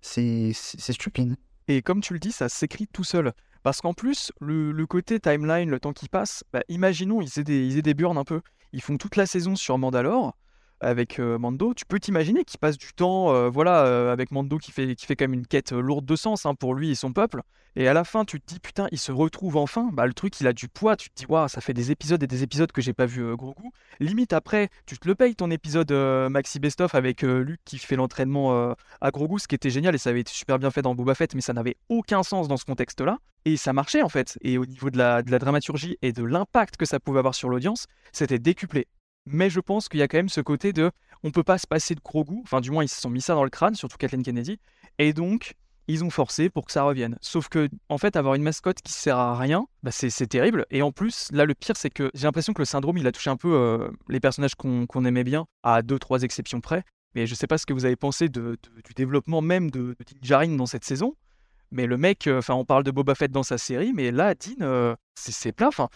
[0.00, 1.36] C'est stupide.
[1.68, 3.32] Et comme tu le dis, ça s'écrit tout seul.
[3.62, 7.44] Parce qu'en plus, le, le côté timeline, le temps qui passe, bah, imaginons, ils aient,
[7.44, 8.42] des, ils aient des burns un peu.
[8.72, 10.36] Ils font toute la saison sur Mandalore
[10.84, 11.74] avec euh, Mando.
[11.74, 15.06] Tu peux t'imaginer qu'ils passent du temps, euh, voilà, euh, avec Mando qui fait, qui
[15.06, 17.42] fait quand même une quête lourde de sens hein, pour lui et son peuple.
[17.76, 19.90] Et à la fin, tu te dis, putain, il se retrouve enfin.
[19.92, 20.94] Bah, le truc, il a du poids.
[20.96, 23.34] Tu te dis, waouh, ça fait des épisodes et des épisodes que j'ai pas vu
[23.36, 23.68] Grogu.
[23.98, 25.90] Limite, après, tu te le payes ton épisode
[26.30, 29.98] Maxi Best-of avec euh, Luke qui fait l'entraînement à Grogu, ce qui était génial et
[29.98, 32.56] ça avait été super bien fait dans Boba Fett, mais ça n'avait aucun sens dans
[32.56, 33.18] ce contexte-là.
[33.44, 34.38] Et ça marchait en fait.
[34.42, 37.86] Et au niveau de la dramaturgie et de l'impact que ça pouvait avoir sur l'audience,
[38.12, 38.86] c'était décuplé.
[39.26, 40.90] Mais je pense qu'il y a quand même ce côté de
[41.22, 43.34] on peut pas se passer de Grogu, enfin du moins ils se sont mis ça
[43.34, 44.58] dans le crâne, surtout Kathleen Kennedy,
[44.98, 45.54] et donc
[45.86, 47.16] ils ont forcé pour que ça revienne.
[47.20, 50.66] Sauf que en fait avoir une mascotte qui sert à rien, bah, c'est terrible.
[50.70, 53.12] Et en plus là le pire c'est que j'ai l'impression que le syndrome il a
[53.12, 56.84] touché un peu euh, les personnages qu'on aimait bien, à deux trois exceptions près.
[57.14, 58.40] Mais je sais pas ce que vous avez pensé du
[58.96, 61.14] développement même de, de Din dans cette saison.
[61.70, 64.34] Mais le mec, euh, enfin, on parle de Boba Fett dans sa série, mais là,
[64.34, 65.68] Dean, euh, c'est plat.
[65.68, 65.88] Enfin,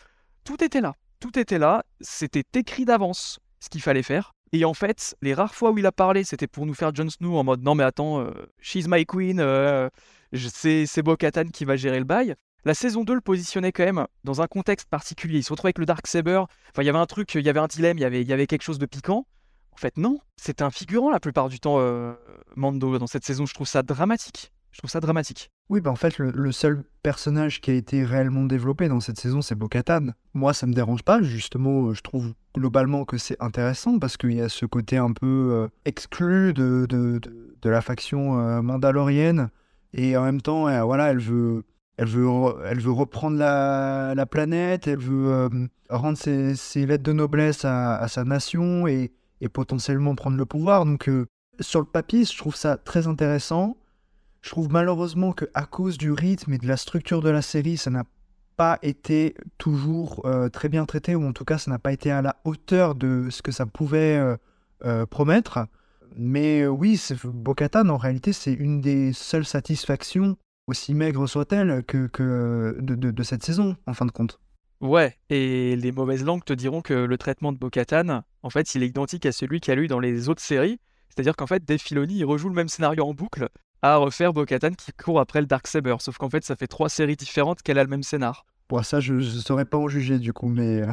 [0.45, 0.95] tout était là.
[1.21, 1.85] Tout était là.
[2.01, 4.33] C'était écrit d'avance ce qu'il fallait faire.
[4.53, 7.11] Et en fait, les rares fois où il a parlé, c'était pour nous faire Jon
[7.11, 9.91] Snow en mode non, mais attends, euh, she's my queen, euh,
[10.33, 12.35] c'est Bo-Katan qui va gérer le bail.
[12.65, 15.39] La saison 2 le positionnait quand même dans un contexte particulier.
[15.39, 16.45] Il se retrouvait avec le Darksaber.
[16.71, 18.29] Enfin, il y avait un truc, il y avait un dilemme, il y avait, il
[18.29, 19.27] y avait quelque chose de piquant.
[19.73, 20.19] En fait, non.
[20.37, 22.15] C'était un figurant la plupart du temps, euh,
[22.57, 23.47] Mando, dans cette saison.
[23.47, 24.53] Je trouve ça dramatique.
[24.73, 25.51] Je trouve ça dramatique.
[25.71, 29.43] Oui, bah en fait, le, seul personnage qui a été réellement développé dans cette saison,
[29.43, 30.13] c'est Bo-Katan.
[30.33, 31.21] Moi, ça me dérange pas.
[31.21, 35.27] Justement, je trouve globalement que c'est intéressant parce qu'il y a ce côté un peu
[35.53, 37.21] euh, exclu de, de,
[37.61, 39.51] de, la faction euh, mandalorienne.
[39.93, 41.65] Et en même temps, voilà, elle veut,
[41.99, 42.27] elle veut,
[42.65, 45.49] elle veut reprendre la, la planète, elle veut euh,
[45.91, 50.47] rendre ses, ses lettres de noblesse à, à sa nation et, et potentiellement prendre le
[50.47, 50.87] pouvoir.
[50.87, 51.11] Donc,
[51.61, 53.77] sur le papier, je trouve ça très intéressant.
[54.41, 57.77] Je trouve malheureusement que à cause du rythme et de la structure de la série,
[57.77, 58.05] ça n'a
[58.59, 62.11] pas été toujours euh, très bien traité, ou en tout cas, ça n'a pas été
[62.11, 64.37] à la hauteur de ce que ça pouvait euh,
[64.85, 65.67] euh, promettre.
[66.17, 73.23] Mais oui, Bo-Katan, en réalité, c'est une des seules satisfactions, aussi maigre soit-elle, que, de,
[73.23, 74.41] cette saison, en fin de compte.
[74.81, 78.83] Ouais, et les mauvaises langues te diront que le traitement de Bo-Katan, en fait, il
[78.83, 80.81] est identique à celui qu'il a eu dans les autres séries.
[81.11, 83.49] C'est-à-dire qu'en fait, Dave il rejoue le même scénario en boucle
[83.83, 85.97] à refaire Bo-Katan qui court après le Darksaber.
[86.01, 88.45] Sauf qu'en fait, ça fait trois séries différentes qu'elle a le même scénar.
[88.69, 90.83] Bon, ça, je ne saurais pas en juger, du coup, mais...
[90.83, 90.93] euh,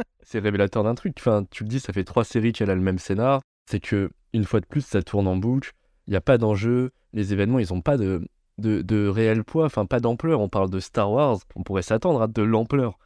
[0.22, 1.16] C'est révélateur d'un truc.
[1.18, 3.40] Enfin, tu le dis, ça fait trois séries qu'elle a le même scénar.
[3.68, 5.72] C'est que, une fois de plus, ça tourne en boucle.
[6.06, 6.92] Il n'y a pas d'enjeu.
[7.12, 8.22] Les événements, ils n'ont pas de,
[8.58, 10.40] de, de réel poids, enfin, pas d'ampleur.
[10.40, 11.38] On parle de Star Wars.
[11.56, 12.98] On pourrait s'attendre à de l'ampleur.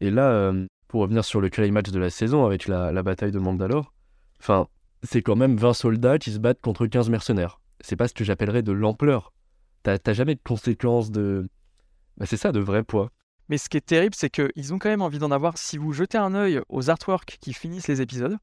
[0.00, 3.32] Et là, euh, pour revenir sur le climax de la saison avec la, la bataille
[3.32, 3.92] de Mandalore,
[4.40, 4.66] enfin,
[5.02, 7.60] c'est quand même 20 soldats qui se battent contre 15 mercenaires.
[7.84, 9.34] C'est pas ce que j'appellerais de l'ampleur.
[9.82, 11.46] T'as jamais de conséquences de.
[12.16, 13.10] Bah, c'est ça, de vrai poids.
[13.50, 15.58] Mais ce qui est terrible, c'est qu'ils ont quand même envie d'en avoir.
[15.58, 18.38] Si vous jetez un œil aux artworks qui finissent les épisodes,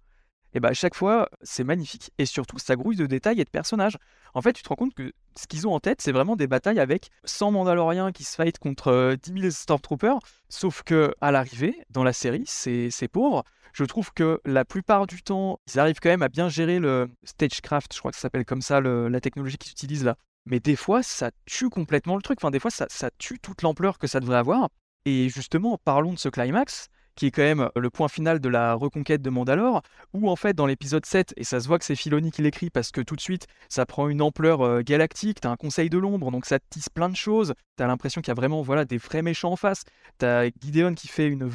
[0.53, 2.11] et ben à chaque fois, c'est magnifique.
[2.17, 3.97] Et surtout, ça grouille de détails et de personnages.
[4.33, 6.47] En fait, tu te rends compte que ce qu'ils ont en tête, c'est vraiment des
[6.47, 10.19] batailles avec 100 Mandaloriens qui se fight contre euh, 10 000 Stormtroopers.
[10.49, 13.43] Sauf que à l'arrivée, dans la série, c'est c'est pauvre.
[13.73, 17.09] Je trouve que la plupart du temps, ils arrivent quand même à bien gérer le
[17.23, 20.17] stagecraft, je crois que ça s'appelle comme ça, la technologie qu'ils utilisent là.
[20.45, 22.39] Mais des fois, ça tue complètement le truc.
[22.41, 24.69] Enfin, des fois, ça, ça tue toute l'ampleur que ça devrait avoir.
[25.05, 28.73] Et justement, parlons de ce climax, qui est quand même le point final de la
[28.73, 29.81] reconquête de Mandalore,
[30.13, 32.69] où en fait, dans l'épisode 7, et ça se voit que c'est Filoni qui l'écrit
[32.69, 36.31] parce que tout de suite, ça prend une ampleur galactique, t'as un conseil de l'ombre,
[36.31, 39.21] donc ça tisse plein de choses, t'as l'impression qu'il y a vraiment voilà, des vrais
[39.21, 39.83] méchants en face,
[40.17, 41.47] t'as Gideon qui fait un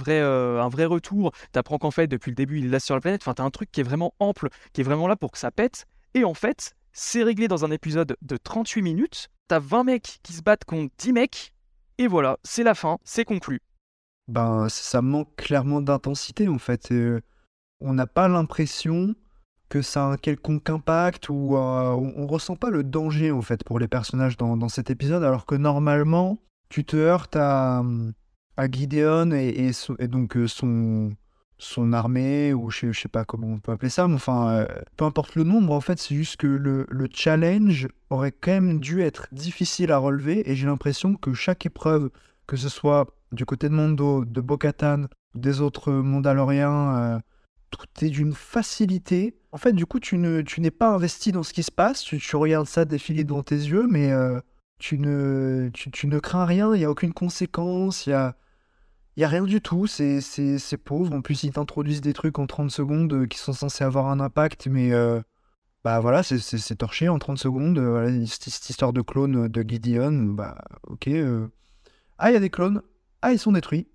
[0.69, 3.51] vrai retour, t'apprends qu'en fait, depuis le début, il est sur la planète, t'as un
[3.51, 6.35] truc qui est vraiment ample, qui est vraiment là pour que ça pète, et en
[6.35, 10.65] fait, c'est réglé dans un épisode de 38 minutes, t'as 20 mecs qui se battent
[10.65, 11.53] contre 10 mecs,
[11.99, 13.61] et voilà, c'est la fin, c'est conclu.
[14.29, 16.91] Ben, ça manque clairement d'intensité en fait.
[16.93, 17.21] Euh,
[17.81, 19.15] on n'a pas l'impression
[19.69, 23.43] que ça a un quelconque impact ou euh, on, on ressent pas le danger en
[23.43, 27.85] fait pour les personnages dans, dans cet épisode, alors que normalement tu te heurtes à,
[28.57, 29.71] à Gideon et,
[30.09, 31.13] donc euh, son,
[31.59, 35.05] son armée ou je je sais pas comment on peut appeler ça, mais enfin peu
[35.05, 39.03] importe le nombre, en fait c'est juste que le, le challenge aurait quand même dû
[39.03, 42.11] être difficile à relever et j'ai l'impression que chaque épreuve,
[42.47, 47.19] que ce soit du côté de Mondo, de Bo-Katan, des autres Mandaloriens, euh,
[47.71, 49.37] tout est d'une facilité.
[49.53, 52.03] En fait, du coup, tu ne, tu n'es pas investi dans ce qui se passe,
[52.03, 54.41] tu, regardes ça défiler devant tes yeux, mais euh,
[54.79, 58.37] tu, ne, crains rien, il n'y a aucune conséquence, il y a,
[59.17, 60.21] y a rien du tout, c'est,
[60.85, 61.15] pauvre.
[61.15, 64.21] En plus, ils t'introduisent des trucs en 30 secondes euh, qui sont censés avoir un
[64.21, 64.91] impact, mais
[65.85, 68.27] bah voilà, c'est, torché en 30 secondes.
[68.27, 71.09] cette, histoire de clone de Gideon, bah ok.
[72.19, 72.83] Ah, il y a des clones,
[73.23, 73.87] ah, ils sont détruits.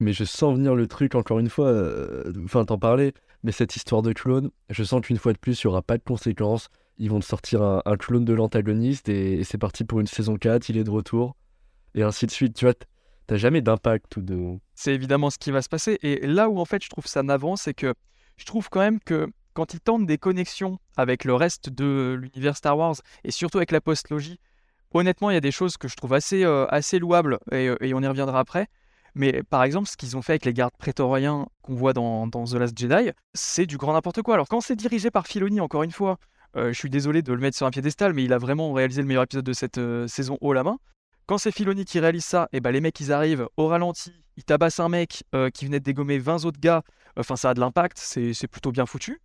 [0.00, 3.76] Mais je sens venir le truc, encore une fois, euh, enfin t'en parlais, mais cette
[3.76, 6.68] histoire de clone, je sens qu'une fois de plus, il n'y aura pas de conséquences.
[6.98, 10.08] Ils vont te sortir un, un clone de l'antagoniste et, et c'est parti pour une
[10.08, 11.36] saison 4, il est de retour,
[11.94, 12.54] et ainsi de suite.
[12.54, 12.74] Tu vois,
[13.26, 14.58] t'as jamais d'impact ou de.
[14.74, 15.98] C'est évidemment ce qui va se passer.
[16.02, 17.94] Et là où en fait je trouve ça navrant, c'est que
[18.36, 22.56] je trouve quand même que quand ils tentent des connexions avec le reste de l'univers
[22.56, 24.40] Star Wars et surtout avec la postlogie,
[24.94, 27.76] honnêtement, il y a des choses que je trouve assez, euh, assez louables et, euh,
[27.80, 28.68] et on y reviendra après.
[29.16, 32.44] Mais par exemple, ce qu'ils ont fait avec les gardes prétoriens qu'on voit dans, dans
[32.44, 34.34] The Last Jedi, c'est du grand n'importe quoi.
[34.34, 36.18] Alors quand c'est dirigé par Filoni, encore une fois,
[36.56, 39.02] euh, je suis désolé de le mettre sur un piédestal, mais il a vraiment réalisé
[39.02, 40.78] le meilleur épisode de cette saison haut la main.
[41.26, 44.44] Quand c'est Filoni qui réalise ça, et ben les mecs ils arrivent au ralenti, ils
[44.44, 46.82] tabassent un mec qui venait de dégommer 20 autres gars,
[47.16, 49.22] enfin ça a de l'impact, c'est plutôt bien foutu.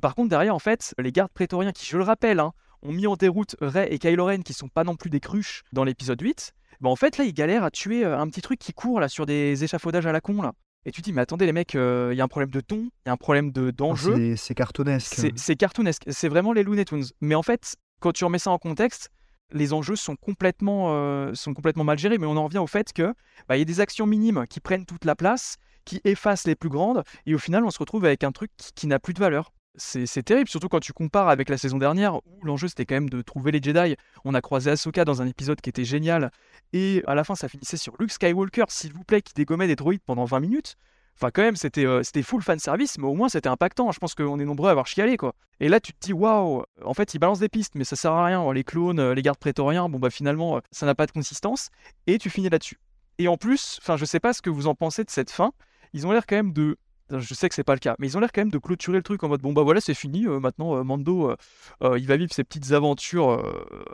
[0.00, 3.06] Par contre derrière en fait, les gardes prétoriens qui je le rappelle hein, ont mis
[3.06, 6.20] en déroute Rey et Kylo Ren qui sont pas non plus des cruches dans l'épisode
[6.20, 9.00] 8, ben en fait là ils galèrent à tuer euh, un petit truc qui court
[9.00, 10.52] là sur des échafaudages à la con là.
[10.84, 12.60] Et tu te dis mais attendez les mecs, euh, il y a un problème de
[12.60, 14.16] ton, il y a un problème de d'enjeu.
[14.16, 15.14] C'est, c'est cartoonesque.
[15.14, 17.04] C'est c'est cartoonesque, c'est vraiment les Looney Tunes.
[17.20, 19.10] Mais en fait, quand tu remets ça en contexte,
[19.52, 22.18] les enjeux sont complètement, euh, sont complètement mal gérés.
[22.18, 23.14] Mais on en revient au fait que
[23.48, 26.54] bah, il y a des actions minimes qui prennent toute la place, qui effacent les
[26.54, 29.14] plus grandes, et au final, on se retrouve avec un truc qui, qui n'a plus
[29.14, 29.52] de valeur.
[29.76, 33.08] C'est terrible, surtout quand tu compares avec la saison dernière où l'enjeu c'était quand même
[33.08, 33.96] de trouver les Jedi.
[34.24, 36.30] On a croisé Ahsoka dans un épisode qui était génial
[36.72, 39.76] et à la fin ça finissait sur Luke Skywalker, s'il vous plaît, qui dégommait des
[39.76, 40.76] droïdes pendant 20 minutes.
[41.16, 43.92] Enfin, quand même, c'était euh, c'était full fan service, mais au moins c'était impactant.
[43.92, 45.34] Je pense qu'on est nombreux à avoir chialé, quoi.
[45.60, 48.12] Et là, tu te dis, waouh, en fait, ils balancent des pistes, mais ça sert
[48.12, 48.52] à rien.
[48.52, 51.70] Les clones, euh, les gardes prétoriens, bon, bah finalement, euh, ça n'a pas de consistance.
[52.06, 52.78] Et tu finis là-dessus.
[53.18, 55.52] Et en plus, enfin, je sais pas ce que vous en pensez de cette fin.
[55.92, 56.76] Ils ont l'air quand même de.
[57.18, 58.96] Je sais que c'est pas le cas, mais ils ont l'air quand même de clôturer
[58.98, 61.34] le truc en mode bon bah voilà c'est fini maintenant Mando
[61.82, 63.42] il va vivre ses petites aventures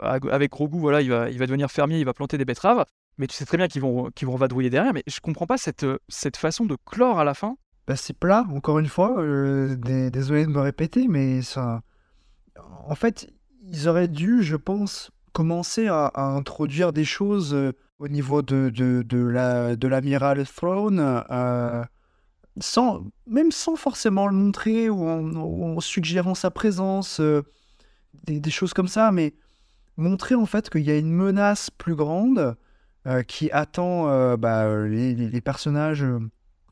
[0.03, 2.85] avec Grogu voilà il va il va devenir fermier il va planter des betteraves
[3.19, 5.59] mais tu sais très bien qu'ils vont, qu'ils vont vadrouiller derrière, mais je comprends pas
[5.59, 7.57] cette, euh, cette façon de clore à la fin.
[7.87, 9.21] Bah, c'est plat, encore une fois.
[9.21, 11.83] euh, dé- désolé de me répéter, mais ça.
[12.87, 13.29] En fait,
[13.63, 19.03] ils auraient dû, je pense, commencer à, introduire des choses euh, au niveau de, de,
[19.03, 21.01] de la, de l'amiral Throne,
[21.31, 21.83] euh,
[22.61, 25.23] sans, même sans forcément le montrer ou en,
[25.77, 27.43] ou suggérant sa présence, euh,
[28.25, 29.35] des, choses comme ça, mais
[29.97, 32.57] montrer en fait qu'il y a une menace plus grande
[33.07, 36.05] euh, qui attend euh, bah, les, personnages,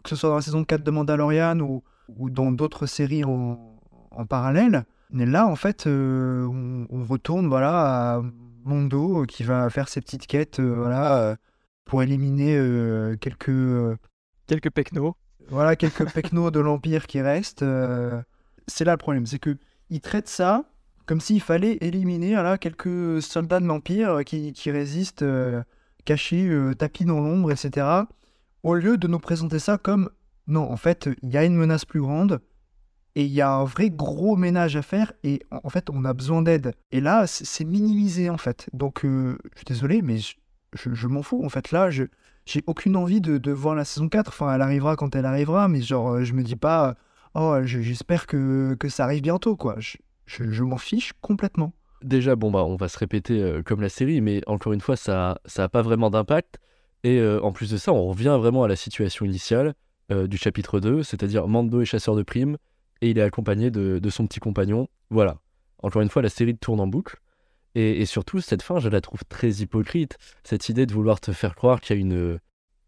[0.02, 3.78] que ce soit dans la saison 4 de Mandalorian ou, ou dans d'autres séries en,
[4.10, 4.84] en parallèle.
[5.10, 8.22] Mais là, en fait, on, retourne voilà, à
[8.64, 11.36] Mondo qui va faire ses petites quêtes voilà,
[11.84, 13.98] pour éliminer quelques,
[14.46, 15.16] Quelques pecnos.
[15.50, 17.62] Voilà, quelques pecnos de l'Empire qui restent.
[17.62, 18.20] euh.
[18.68, 19.56] C'est là le problème, c'est que
[19.90, 20.64] ils traitent ça
[21.06, 25.62] comme s'il fallait éliminer voilà, quelques soldats de l'Empire qui, résistent euh,
[26.04, 27.86] cachés, euh, tapis dans l'ombre, etc.
[28.64, 30.10] Au lieu de nous présenter ça comme
[30.48, 32.40] non, en fait, il y a une menace plus grande
[33.14, 36.12] et il y a un vrai gros ménage à faire et en fait, on a
[36.12, 36.72] besoin d'aide.
[36.90, 38.68] Et là, c'est minimisé en fait.
[38.72, 40.34] Donc, euh, je suis désolé, mais je,
[40.74, 41.44] je- je m'en fous.
[41.44, 42.04] En fait, là, je
[42.46, 44.28] j'ai aucune envie de, voir la saison 4.
[44.28, 46.94] Enfin, elle arrivera quand elle arrivera, mais genre, euh, je me dis pas,
[47.34, 49.76] oh, je- j'espère que, que ça arrive bientôt, quoi.
[50.26, 51.72] Je, m'en fiche complètement.
[52.02, 54.96] Déjà, bon, bah, on va se répéter euh, comme la série, mais encore une fois,
[54.96, 56.58] ça ça a pas vraiment d'impact.
[57.04, 59.74] Et euh, en plus de ça, on revient vraiment à la situation initiale
[60.12, 62.56] euh, du chapitre 2, c'est-à-dire Mando est chasseur de primes,
[63.00, 64.88] et il est accompagné de, de son petit compagnon.
[65.10, 65.38] Voilà.
[65.82, 67.18] Encore une fois, la série tourne en boucle.
[67.78, 70.16] Et, surtout, cette fin, je la trouve très hypocrite.
[70.44, 72.38] Cette idée de vouloir te faire croire qu'il y a une.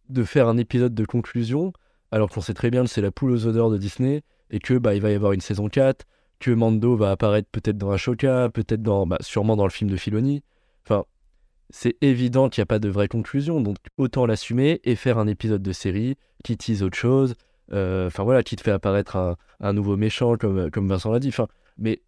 [0.08, 1.74] de faire un épisode de conclusion,
[2.10, 4.78] alors qu'on sait très bien que c'est la poule aux odeurs de Disney, et que
[4.78, 6.06] bah, il va y avoir une saison 4,
[6.40, 9.96] que Mando va apparaître peut-être dans Ashoka, peut-être dans, bah, sûrement dans le film de
[9.96, 10.42] Filoni.
[10.86, 11.04] Enfin,
[11.68, 15.26] c'est évident qu'il n'y a pas de vraie conclusion, donc autant l'assumer et faire un
[15.26, 17.34] épisode de série qui tease autre chose,
[17.74, 21.34] euh, enfin voilà, qui te fait apparaître un, nouveau méchant, comme, comme Vincent l'a dit.
[21.76, 22.00] Mais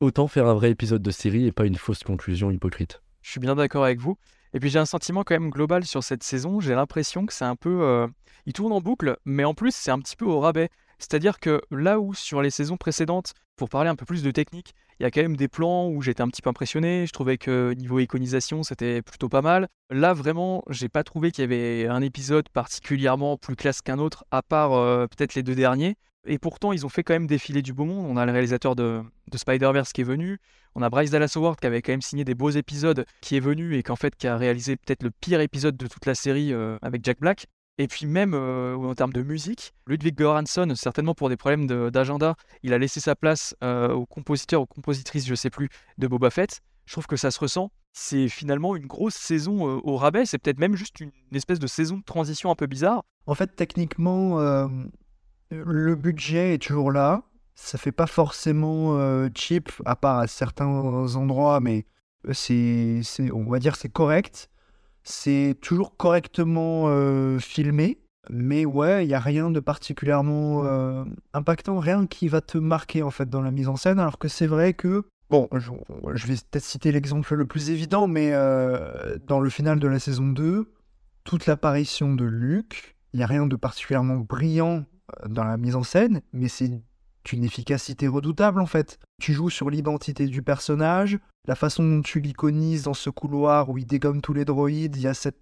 [0.00, 3.02] autant faire un vrai épisode de série et pas une fausse conclusion hypocrite.
[3.22, 4.16] Je suis bien d'accord avec vous.
[4.52, 6.60] Et puis j'ai un sentiment quand même global sur cette saison.
[6.60, 7.82] J'ai l'impression que c'est un peu.
[7.82, 8.06] euh,
[8.46, 10.68] Il tourne en boucle, mais en plus c'est un petit peu au rabais.
[10.98, 14.74] C'est-à-dire que là où sur les saisons précédentes, pour parler un peu plus de technique,
[15.00, 17.04] il y a quand même des plans où j'étais un petit peu impressionné.
[17.06, 19.66] Je trouvais que niveau iconisation c'était plutôt pas mal.
[19.90, 24.24] Là vraiment, j'ai pas trouvé qu'il y avait un épisode particulièrement plus classe qu'un autre,
[24.30, 25.96] à part euh, peut-être les deux derniers.
[26.26, 28.06] Et pourtant, ils ont fait quand même défiler du beau monde.
[28.08, 30.38] On a le réalisateur de, de Spider-Verse qui est venu.
[30.74, 33.40] On a Bryce Dallas Howard qui avait quand même signé des beaux épisodes, qui est
[33.40, 36.78] venu et fait qui a réalisé peut-être le pire épisode de toute la série euh,
[36.82, 37.46] avec Jack Black.
[37.76, 42.36] Et puis même euh, en termes de musique, Ludwig Göransson, certainement pour des problèmes d'agenda,
[42.62, 46.30] il a laissé sa place euh, aux compositeurs, aux compositrices, je sais plus, de Boba
[46.30, 46.60] Fett.
[46.86, 47.72] Je trouve que ça se ressent.
[47.92, 50.24] C'est finalement une grosse saison euh, au rabais.
[50.24, 53.02] C'est peut-être même juste une, espèce de saison de transition un peu bizarre.
[53.26, 54.38] En fait, techniquement,
[55.64, 57.22] le budget est toujours là.
[57.54, 61.86] Ça fait pas forcément euh, cheap, à part à certains endroits, mais
[62.32, 64.50] c'est, c'est, on va dire, c'est correct.
[65.02, 67.98] C'est toujours correctement euh, filmé,
[68.30, 73.02] mais ouais, il y a rien de particulièrement euh, impactant, rien qui va te marquer
[73.02, 73.98] en fait dans la mise en scène.
[73.98, 78.30] Alors que c'est vrai que, bon, je, vais peut-être citer l'exemple le plus évident, mais
[78.32, 80.72] euh, dans le final de la saison 2,
[81.24, 84.93] toute l'apparition de Luke, il n'y a rien de particulièrement brillant euh,
[85.28, 86.70] dans la mise en scène, mais c'est
[87.32, 88.98] une efficacité redoutable en fait.
[89.20, 93.78] Tu joues sur l'identité du personnage, la façon dont tu l'iconises dans ce couloir où
[93.78, 95.40] il dégomme tous les droïdes, il y a cette,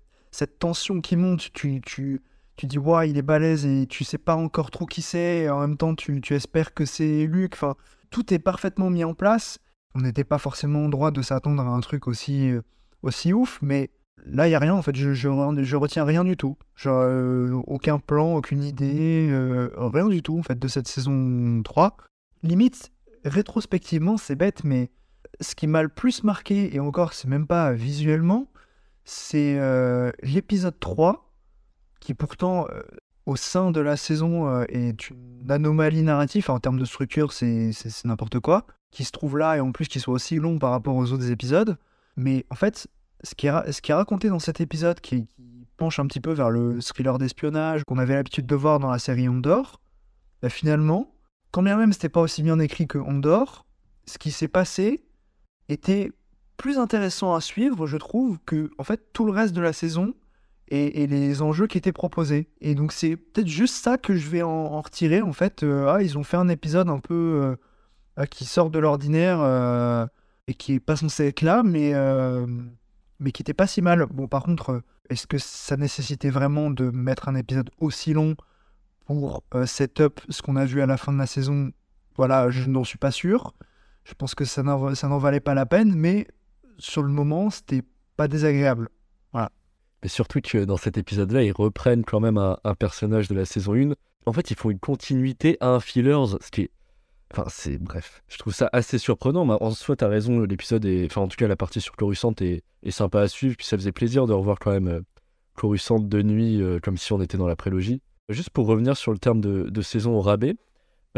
[0.58, 2.22] tension qui monte, tu, tu,
[2.56, 5.50] tu dis ouais il est balèze et tu sais pas encore trop qui c'est, et
[5.50, 7.74] en même temps tu, espères que c'est Luke, enfin
[8.10, 9.58] tout est parfaitement mis en place.
[9.94, 12.62] On n'était pas forcément en droit de s'attendre à un truc aussi, euh,
[13.02, 13.90] aussi ouf, mais
[14.24, 16.56] Là, il n'y a rien, en fait, je, retiens rien du tout.
[16.76, 21.62] Genre, euh, aucun plan, aucune idée, euh, rien du tout, en fait, de cette saison
[21.62, 21.96] 3.
[22.42, 22.92] Limite,
[23.24, 24.90] rétrospectivement, c'est bête, mais
[25.40, 28.46] ce qui m'a le plus marqué, et encore, c'est même pas visuellement,
[29.04, 31.32] c'est euh, l'épisode 3,
[32.00, 32.68] qui pourtant,
[33.26, 36.50] au sein de la saison est une anomalie narrative.
[36.50, 37.70] En termes de structure, c'est
[38.04, 38.66] n'importe quoi.
[38.90, 41.30] Qui se trouve là et en plus qui soit aussi long par rapport aux autres
[41.30, 41.78] épisodes.
[42.16, 42.88] Mais en fait,
[43.22, 45.28] ce qui est, raconté dans cet épisode, qui,
[45.76, 48.98] penche un petit peu vers le thriller d'espionnage qu'on avait l'habitude de voir dans la
[48.98, 49.80] série Ondor,
[50.40, 51.12] bah, finalement,
[51.50, 53.66] quand bien même c'était pas aussi bien écrit que Ondor,
[54.06, 55.04] ce qui s'est passé
[55.68, 56.12] était
[56.56, 60.14] plus intéressant à suivre, je trouve, que en fait tout le reste de la saison
[60.68, 62.48] et, les enjeux qui étaient proposés.
[62.60, 65.20] Et donc c'est peut-être juste ça que je vais en, retirer.
[65.20, 67.56] En fait, Euh, ah, ils ont fait un épisode un peu
[68.18, 70.06] euh, qui sort de l'ordinaire euh,
[70.46, 71.92] et qui est pas censé être là, mais
[73.22, 74.06] mais qui était pas si mal.
[74.06, 78.36] Bon, par contre, euh, est-ce que ça nécessitait vraiment de mettre un épisode aussi long
[79.06, 81.72] pour euh, set up ce qu'on a vu à la fin de la saison?
[82.16, 83.54] Voilà, je n'en suis pas sûr.
[84.04, 86.26] Je pense que ça n'en valait pas la peine, mais
[86.76, 87.82] sur le moment, c'était
[88.16, 88.88] pas désagréable.
[90.02, 93.44] Mais surtout que dans cet épisode-là, ils reprennent quand même un, un personnage de la
[93.44, 93.92] saison 1.
[94.26, 96.70] En fait, ils font une continuité à un fillers, ce qui est.
[97.32, 97.78] Enfin, c'est.
[97.78, 98.22] Bref.
[98.28, 99.44] Je trouve ça assez surprenant.
[99.44, 101.06] Mais en soi, t'as raison, l'épisode est.
[101.06, 103.56] Enfin, en tout cas, la partie sur Coruscant est, est sympa à suivre.
[103.56, 105.00] Puis ça faisait plaisir de revoir quand même euh,
[105.54, 108.00] Coruscant de nuit, euh, comme si on était dans la prélogie.
[108.28, 110.56] Juste pour revenir sur le terme de, saison au rabais,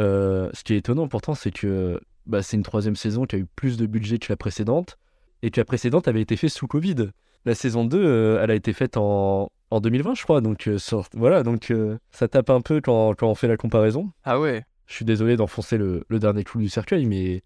[0.01, 3.39] euh, ce qui est étonnant pourtant, c'est que bah, c'est une troisième saison qui a
[3.39, 4.99] eu plus de budget que la précédente.
[5.43, 7.11] Et que la précédente avait été faite sous Covid.
[7.45, 10.41] La saison 2, euh, elle a été faite en, en 2020, je crois.
[10.41, 10.69] Donc,
[11.13, 11.73] voilà, donc
[12.11, 14.11] ça tape un peu quand on fait la comparaison.
[14.25, 14.65] Ah ouais.
[14.87, 17.43] Je suis désolé d'enfoncer le, dernier clou du cercueil, mais,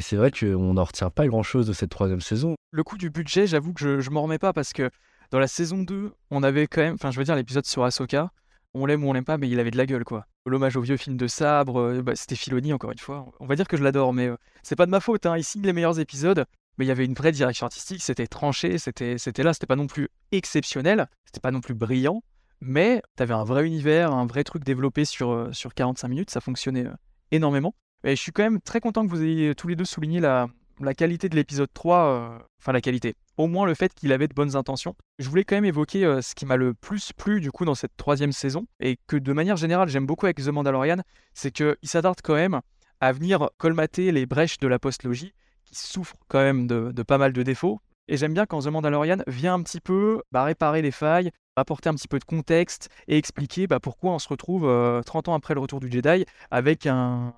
[0.00, 2.54] c'est vrai qu'on n'en retient pas grand-chose de cette troisième saison.
[2.70, 4.90] Le coup du budget, j'avoue que je, je m'en remets pas parce que
[5.30, 8.30] dans la saison 2, on avait quand même, enfin je veux dire l'épisode sur Ahsoka,
[8.74, 10.26] on l'aime ou on l'aime pas, mais il avait de la gueule quoi.
[10.46, 13.26] L'hommage au vieux film de sabre, euh, bah, c'était Filoni encore une fois.
[13.40, 15.36] On va dire que je l'adore, mais euh, c'est pas de ma faute, hein.
[15.36, 16.46] il signe les meilleurs épisodes,
[16.76, 19.86] mais il y avait une vraie direction artistique, c'était tranché, c'était là, c'était pas non
[19.86, 22.22] plus exceptionnel, c'était pas non plus brillant,
[22.60, 26.40] mais t'avais un vrai univers, un vrai truc développé sur, euh, sur 45 minutes, ça
[26.40, 26.94] fonctionnait euh,
[27.30, 27.74] énormément.
[28.04, 30.48] Et je suis quand même très content que vous ayez tous les deux souligné la,
[30.80, 34.28] la qualité de l'épisode 3, euh, enfin la qualité, au moins le fait qu'il avait
[34.28, 34.94] de bonnes intentions.
[35.18, 37.96] Je voulais quand même évoquer ce qui m'a le plus plu du coup dans cette
[37.96, 40.98] troisième saison, et que de manière générale j'aime beaucoup avec The Mandalorian,
[41.34, 42.60] c'est qu'il s'attarde quand même
[43.00, 45.32] à venir colmater les brèches de la postlogie,
[45.64, 47.80] qui souffrent quand même de, de pas mal de défauts.
[48.08, 51.30] Et j'aime bien quand The Mandalorian vient un petit peu bah, réparer les failles,
[51.60, 55.28] apporter un petit peu de contexte et expliquer bah, pourquoi on se retrouve euh, 30
[55.28, 57.34] ans après le retour du Jedi avec un,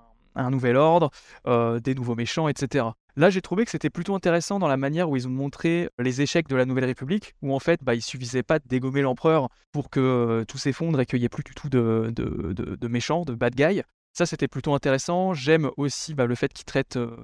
[0.49, 1.11] nouvel ordre,
[1.47, 2.85] euh, des nouveaux méchants, etc.
[3.17, 6.21] Là, j'ai trouvé que c'était plutôt intéressant dans la manière où ils ont montré les
[6.21, 9.49] échecs de la Nouvelle République, où en fait, bah, il suffisait pas de dégommer l'empereur
[9.71, 13.33] pour que euh, tout s'effondre et qu'il n'y ait plus du tout de, méchants, de
[13.33, 13.81] bad guys.
[14.13, 15.33] Ça, c'était plutôt intéressant.
[15.33, 17.15] J'aime aussi bah, le fait qu'ils traitent euh,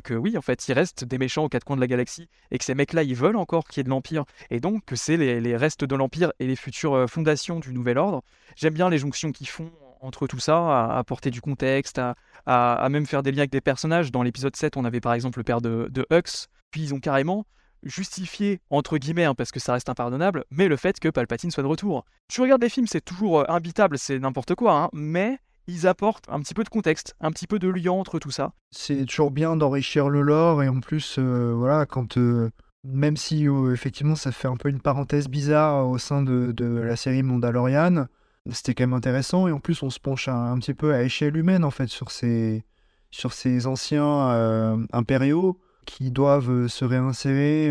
[0.00, 2.58] que oui, en fait, il reste des méchants aux quatre coins de la galaxie et
[2.58, 5.16] que ces mecs-là, ils veulent encore qu'il y ait de l'Empire et donc que c'est
[5.16, 8.22] les, restes de l'Empire et les futures euh, fondations du Nouvel Ordre.
[8.56, 9.70] J'aime bien les jonctions qu'ils font
[10.00, 12.00] entre tout ça, à apporter du contexte,
[12.46, 14.10] à, même faire des liens avec des personnages.
[14.10, 16.98] Dans l'épisode 7, on avait par exemple le père de, de Hux, puis ils ont
[16.98, 17.46] carrément
[17.84, 21.62] justifié, entre guillemets, hein, parce que ça reste impardonnable, mais le fait que Palpatine soit
[21.62, 22.04] de retour.
[22.28, 26.28] Tu regardes les films, c'est toujours euh, imbitable, c'est n'importe quoi, hein, mais ils apportent
[26.28, 28.52] un petit peu de contexte, un petit peu de lien entre tout ça.
[28.70, 32.50] C'est toujours bien d'enrichir le lore et en plus, euh, voilà, quand euh,
[32.84, 36.96] même si euh, effectivement ça fait un peu une parenthèse bizarre au sein de, la
[36.96, 38.06] série Mandalorian,
[38.50, 41.36] c'était quand même intéressant et en plus on se penche un, petit peu à échelle
[41.36, 42.64] humaine en fait sur ces
[43.12, 47.70] sur ces anciens impériaux qui doivent se réinsérer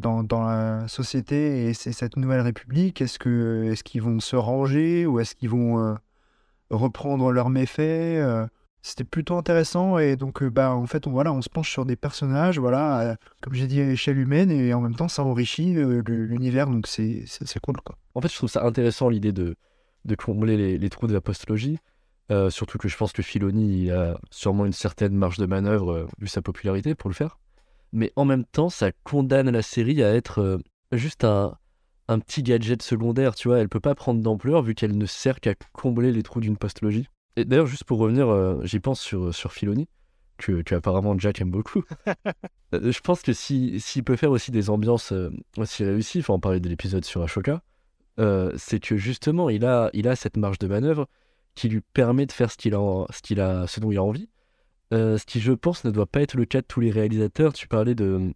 [0.00, 3.02] dans, la société et c'est cette nouvelle république.
[3.02, 5.96] Est-ce que est-ce qu'ils vont se ranger ou est-ce qu'ils vont
[6.70, 8.46] reprendre leurs méfaits euh,
[8.82, 11.84] c'était plutôt intéressant et donc euh, bah en fait on voilà on se penche sur
[11.84, 15.22] des personnages voilà euh, comme j'ai dit à échelle humaine et en même temps ça
[15.22, 17.96] enrichit l'univers donc c'est c'est cool quoi.
[18.14, 19.56] En fait, je trouve ça intéressant l'idée de,
[20.04, 21.78] de combler les, trous de la postlogie.
[22.30, 26.08] Euh, surtout que je pense que Filoni il a sûrement une certaine marge de manœuvre
[26.18, 27.38] vu sa popularité pour le faire.
[27.92, 30.60] Mais en même temps, ça condamne la série à être
[30.92, 31.56] juste un,
[32.10, 33.58] un petit gadget secondaire, tu vois.
[33.58, 37.06] Elle peut pas prendre d'ampleur vu qu'elle ne sert qu'à combler les trous d'une postlogie.
[37.36, 39.88] Et d'ailleurs, juste pour revenir, euh, j'y pense sur, sur Filoni,
[40.36, 41.84] que, que apparemment Jack aime beaucoup.
[42.72, 46.22] Euh, je pense que si- s'il peut faire aussi des ambiances euh, aussi réussies, il
[46.22, 47.62] faut en parler de l'épisode sur Ashoka,
[48.20, 51.08] euh, c'est que justement, il a, il a cette marge de manœuvre
[51.56, 54.04] qui lui permet de faire ce, qu'il a, ce, qu'il a, ce dont il a
[54.04, 54.28] envie.
[54.94, 57.52] Euh, ce qui, je pense, ne doit pas être le cas de tous les réalisateurs.
[57.52, 58.32] Tu parlais de, euh,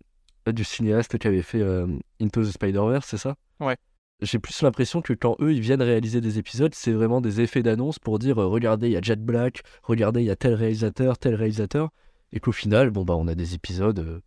[0.53, 1.87] du cinéaste qui avait fait euh,
[2.21, 3.37] Into the Spider-Verse, c'est ça?
[3.61, 3.77] Ouais.
[4.21, 7.63] J'ai plus l'impression que quand eux, ils viennent réaliser des épisodes, c'est vraiment des effets
[7.63, 10.55] d'annonce pour dire euh, regardez, il y a Jet Black, regardez, il y a tel
[10.55, 11.91] réalisateur, tel réalisateur.
[12.33, 14.21] Et qu'au final, bon, bah, on a des épisodes euh,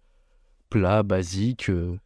[0.70, 1.98] plats, basiques, euh,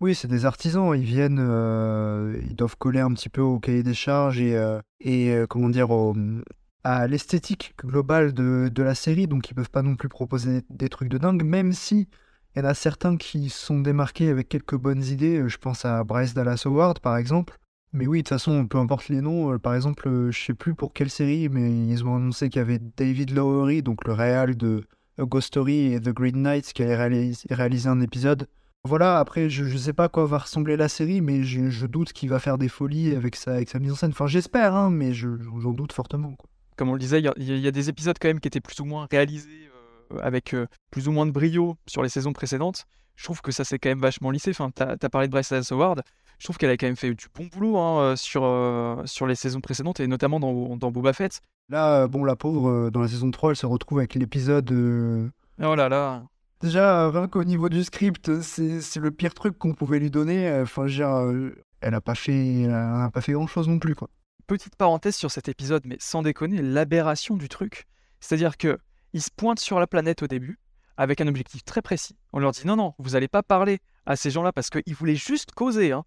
[0.00, 0.94] Oui, c'est des artisans.
[0.96, 4.80] Ils viennent, euh, ils doivent coller un petit peu au cahier des charges et, euh,
[5.00, 6.14] et euh, comment dire, au-
[6.84, 9.26] à l'esthétique globale de, de la série.
[9.26, 12.08] Donc, ils peuvent pas non plus proposer des trucs de dingue, même si
[12.56, 15.44] il y en a certains qui sont démarqués avec quelques bonnes idées.
[15.48, 17.58] Je pense à Bryce Dallas Howard, par exemple.
[17.92, 19.52] Mais oui, de toute façon, peu importe les noms.
[19.52, 22.58] euh, Par exemple, euh, je sais plus pour quelle série, mais ils ont annoncé qu'il
[22.58, 24.84] y avait David Lowery, donc le réal de
[25.18, 28.46] Ghost Story et The Green Knight, qui allait réalis- réaliser un épisode.
[28.84, 32.12] Voilà, après, je, je sais pas à quoi va ressembler la série, mais je, doute
[32.12, 34.10] qu'il va faire des folies avec sa, mise en scène.
[34.10, 36.36] Enfin, j'espère, hein, mais je- j'en doute fortement.
[36.76, 38.84] Comme on le disait, il y, a- des épisodes quand même qui étaient plus ou
[38.84, 39.77] moins réalisés euh,
[40.22, 42.86] avec euh, plus ou moins de brio sur les saisons précédentes.
[43.16, 44.50] Je trouve que ça s'est quand même vachement lissé.
[44.50, 46.02] Enfin, t'as as parlé de Bryce Dallas Howard.
[46.38, 49.26] Je trouve qu'elle a quand même fait du bon boulot hein, euh, sur, euh, sur
[49.26, 51.40] les saisons précédentes et notamment dans, dans Boba Fett.
[51.68, 54.70] Là, euh, bon, la pauvre, euh, dans la saison 3, elle se retrouve avec l'épisode.
[54.70, 55.28] euh,
[55.60, 56.22] Oh là là.
[56.60, 60.48] Déjà, euh, rien qu'au niveau du script, c'est le pire truc qu'on pouvait lui donner.
[60.48, 63.96] euh, Enfin, euh, elle a pas fait, elle a pas fait grand chose non plus,
[63.96, 64.08] quoi.
[64.46, 67.84] Petite parenthèse sur cet épisode, mais sans déconner, l'aberration du truc.
[68.20, 68.78] C'est-à-dire que
[69.18, 70.60] ils se pointent sur la planète au début
[70.96, 72.16] avec un objectif très précis.
[72.32, 75.16] On leur dit non, non, vous n'allez pas parler à ces gens-là parce qu'ils voulaient
[75.16, 75.90] juste causer.
[75.90, 76.04] hein.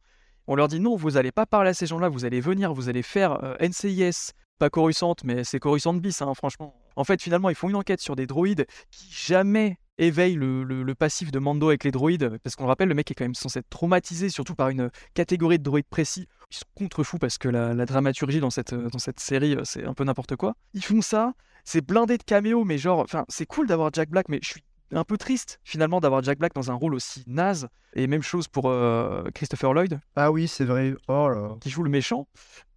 [0.48, 2.88] On leur dit non, vous n'allez pas parler à ces gens-là, vous allez venir, vous
[2.88, 6.74] allez faire euh, NCIS, pas Coruscant, mais c'est Coruscant bis, hein, franchement.
[6.96, 10.96] En fait, finalement, ils font une enquête sur des droïdes qui jamais éveillent le, le-
[10.96, 13.36] passif de Mando avec les droïdes, parce qu'on le rappelle, le mec est quand même
[13.36, 16.28] censé être traumatisé, surtout par une catégorie de droïdes précis.
[16.50, 19.86] Ils sont contre-fous parce que la, la dramaturgie dans cette, dans cette série, euh, c'est
[19.86, 20.56] un peu n'importe quoi.
[20.74, 21.34] Ils font ça,
[21.64, 24.64] c'est blindé de caméos, mais genre, enfin, c'est cool d'avoir Jack Black, mais je suis
[24.94, 27.68] un peu triste finalement d'avoir Jack Black dans un rôle aussi naze.
[27.94, 30.96] Et même chose pour euh, Christopher Lloyd, Ah oui, c'est vrai.
[31.08, 31.56] Oh là.
[31.62, 32.28] qui joue le méchant.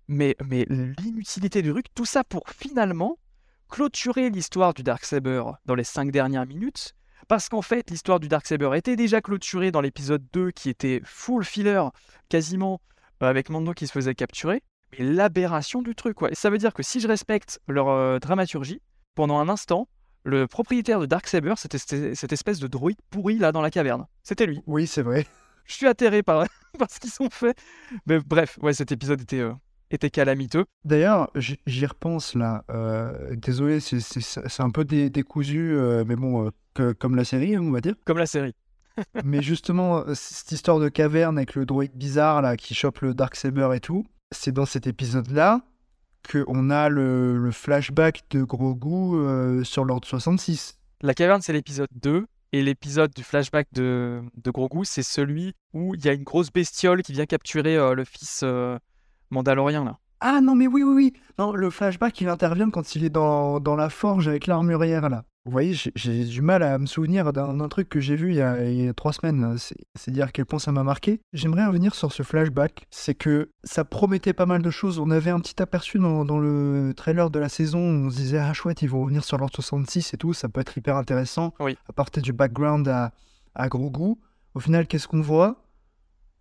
[0.07, 3.19] Mais, mais l'inutilité du truc, tout ça pour finalement
[3.71, 6.95] clôturer l'histoire du Darksaber dans les cinq dernières minutes.
[7.27, 11.43] Parce qu'en fait, l'histoire du Darksaber était déjà clôturée dans l'épisode 2 qui était full
[11.45, 11.85] filler,
[12.29, 12.81] quasiment,
[13.23, 14.63] euh, avec Mando qui se faisait capturer.
[14.99, 16.31] Mais l'aberration du truc, quoi.
[16.31, 18.81] Et ça veut dire que si je respecte leur euh, dramaturgie,
[19.15, 19.89] pendant un instant,
[20.25, 24.07] le propriétaire de Darksaber, c'était cette espèce de droïde pourri là dans la caverne.
[24.23, 24.61] C'était lui.
[24.67, 25.27] Oui, c'est vrai.
[25.67, 26.47] Je suis atterré par,
[26.79, 27.57] par ce qu'ils ont fait.
[28.07, 29.53] Mais bref, ouais, cet épisode était, euh,
[29.91, 30.65] était calamiteux.
[30.85, 32.65] D'ailleurs, j'y repense là.
[32.71, 37.63] Euh, désolé, c'est- un peu dé- décousu, euh, mais bon, que- comme la série, hein,
[37.63, 37.95] on va dire.
[38.05, 38.55] Comme la série.
[39.25, 43.71] Mais justement, cette histoire de caverne avec le droïde bizarre là qui chope le Darksaber
[43.75, 45.63] et tout, c'est dans cet épisode-là
[46.31, 50.79] qu'on a le, le flashback de Grogu euh, sur l'ordre 66.
[51.03, 52.27] La caverne, c'est l'épisode 2.
[52.53, 56.53] Et l'épisode du flashback de, de Grogu, c'est celui où il y a une grosse
[56.53, 58.79] bestiole qui vient capturer euh, le fils euh,
[59.31, 59.99] mandalorien, là.
[60.21, 61.13] Ah non, mais oui, oui, oui.
[61.39, 65.25] Non, le flashback, il intervient quand il est dans, dans la forge avec l'armurière là.
[65.47, 68.41] Vous voyez, j'ai- du mal à me souvenir d'un truc que j'ai vu il y,
[68.41, 69.57] a, il y a trois semaines.
[69.95, 71.21] C'est dire à quel point ça m'a marqué.
[71.35, 72.87] J'aimerais revenir sur ce flashback.
[72.91, 74.99] C'est que ça promettait pas mal de choses.
[74.99, 77.79] On avait un petit aperçu dans, dans le trailer de la saison.
[77.81, 80.33] On se disait, ah chouette, ils vont revenir sur l'ordre 66 et tout.
[80.33, 81.53] Ça peut être hyper intéressant.
[81.61, 81.77] Oui.
[81.91, 83.13] Apporter du background à,
[83.55, 84.15] à Grogu.
[84.55, 85.61] Au final, qu'est-ce qu'on voit?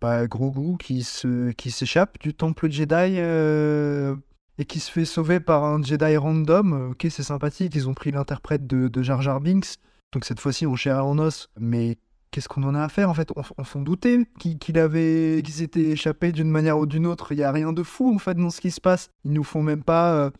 [0.00, 4.16] Bah, Grogu qui se qui s'échappe du temple Jedi euh,
[4.58, 6.72] et qui se fait sauver par un Jedi random.
[6.72, 9.76] Euh, Ok, c'est sympathique, ils ont pris l'interprète de, Jar Jar Binks,
[10.12, 11.48] donc cette fois-ci en chair en os.
[11.58, 11.98] Mais
[12.30, 13.30] qu'est-ce qu'on en a à faire en fait?
[13.36, 17.32] On, on s'en doutait qu'il qu'il avait qu'il s'était échappé d'une manière ou d'une autre.
[17.32, 19.08] Il y a rien de fou en fait dans ce qui se passe.
[19.24, 20.30] Ils nous font même pas euh,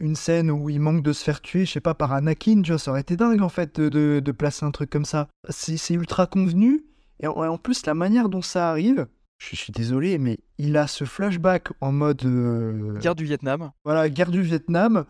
[0.00, 2.62] une scène où il manque de se faire tuer, je sais pas, par Anakin.
[2.78, 5.28] Ça aurait été dingue en fait de, placer un truc comme ça.
[5.48, 6.84] C'est ultra convenu.
[7.20, 9.06] Et en plus, la manière dont ça arrive,
[9.38, 13.70] je, suis désolé, mais il a ce flashback en mode euh, Guerre du Vietnam.
[13.84, 15.04] voilà, guerre du Vietnam,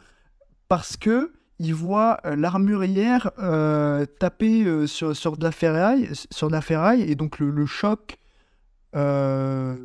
[0.69, 6.49] parce que il voit euh, l'armurière euh, taper euh, sur, sur de la ferraille, sur
[6.49, 8.19] de la ferraille, et donc le, le choc
[8.97, 9.77] euh,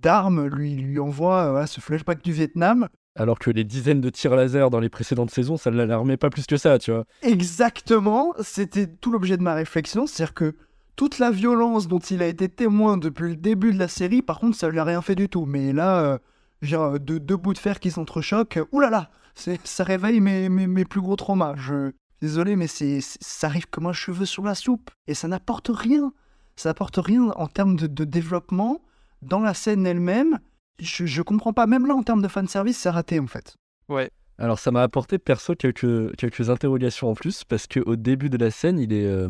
[0.00, 2.88] d'armes lui, lui envoie euh, voilà, ce flashback du Vietnam.
[3.16, 6.30] Alors que les dizaines de tirs laser dans les précédentes saisons, ça ne l'alarmait pas
[6.30, 7.04] plus que ça, tu vois.
[7.22, 10.54] Exactement, c'était tout l'objet de ma réflexion, c'est-à-dire que
[10.96, 14.38] toute la violence dont il a été témoin depuis le début de la série, par
[14.40, 15.44] contre, ça lui a rien fait du tout.
[15.46, 16.18] Mais là, euh,
[16.62, 20.84] genre, deux, deux bouts de fer qui s'entrechoquent, oulala, c'est, ça réveille mes, mes, mes
[20.84, 21.54] plus gros traumas.
[21.56, 25.70] Je désolé, mais c'est- ça arrive comme un cheveu sur la soupe et ça n'apporte
[25.72, 26.12] rien.
[26.56, 28.80] Ça n'apporte rien en termes de, de développement
[29.22, 30.38] dans la scène elle-même.
[30.78, 31.66] Je, je comprends pas.
[31.66, 33.56] Même là, en termes de fanservice, c'est raté en fait.
[33.88, 34.10] Ouais.
[34.38, 38.50] Alors ça m'a apporté perso quelques, quelques interrogations en plus, parce qu'au début de la
[38.50, 39.28] scène, il est, euh,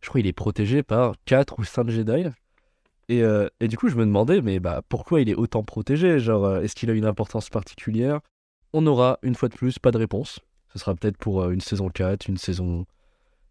[0.00, 2.26] je crois il est protégé par 4 ou 5 Jedi.
[3.08, 6.20] Et, euh, et du coup, je me demandais, mais bah, pourquoi il est autant protégé?
[6.20, 8.20] Genre, euh, est-ce qu'il a une importance particulière?
[8.72, 10.38] On aura, une fois de plus, pas de réponse.
[10.72, 12.86] Ce sera peut-être pour euh, une saison 4, une saison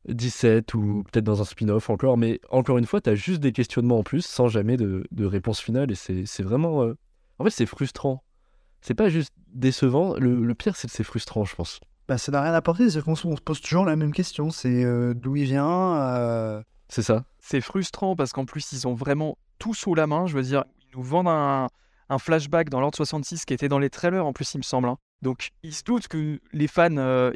[0.07, 2.17] 17 ou peut-être dans un spin-off encore.
[2.17, 5.59] Mais encore une fois, tu as juste des questionnements en plus sans jamais de, réponse
[5.59, 5.91] finale.
[5.91, 6.93] Et c'est vraiment.
[7.37, 8.23] En fait, c'est frustrant.
[8.79, 10.15] C'est pas juste décevant.
[10.15, 11.81] Le, le pire, c'est que c'est frustrant, je pense.
[12.09, 14.49] Bah, ça n'a rien apporté, c'est qu'on se pose toujours la même question.
[14.49, 17.23] C'est euh, d'où il vient euh, C'est ça.
[17.37, 20.25] C'est frustrant parce qu'en plus, ils ont vraiment tout sous la main.
[20.25, 21.67] Je veux dire, ils nous vendent un,
[22.09, 24.89] un flashback dans l'ordre 66 qui était dans les trailers en plus, il me semble.
[24.89, 24.97] hein.
[25.21, 27.31] Donc, ils se doutent que les fans, euh,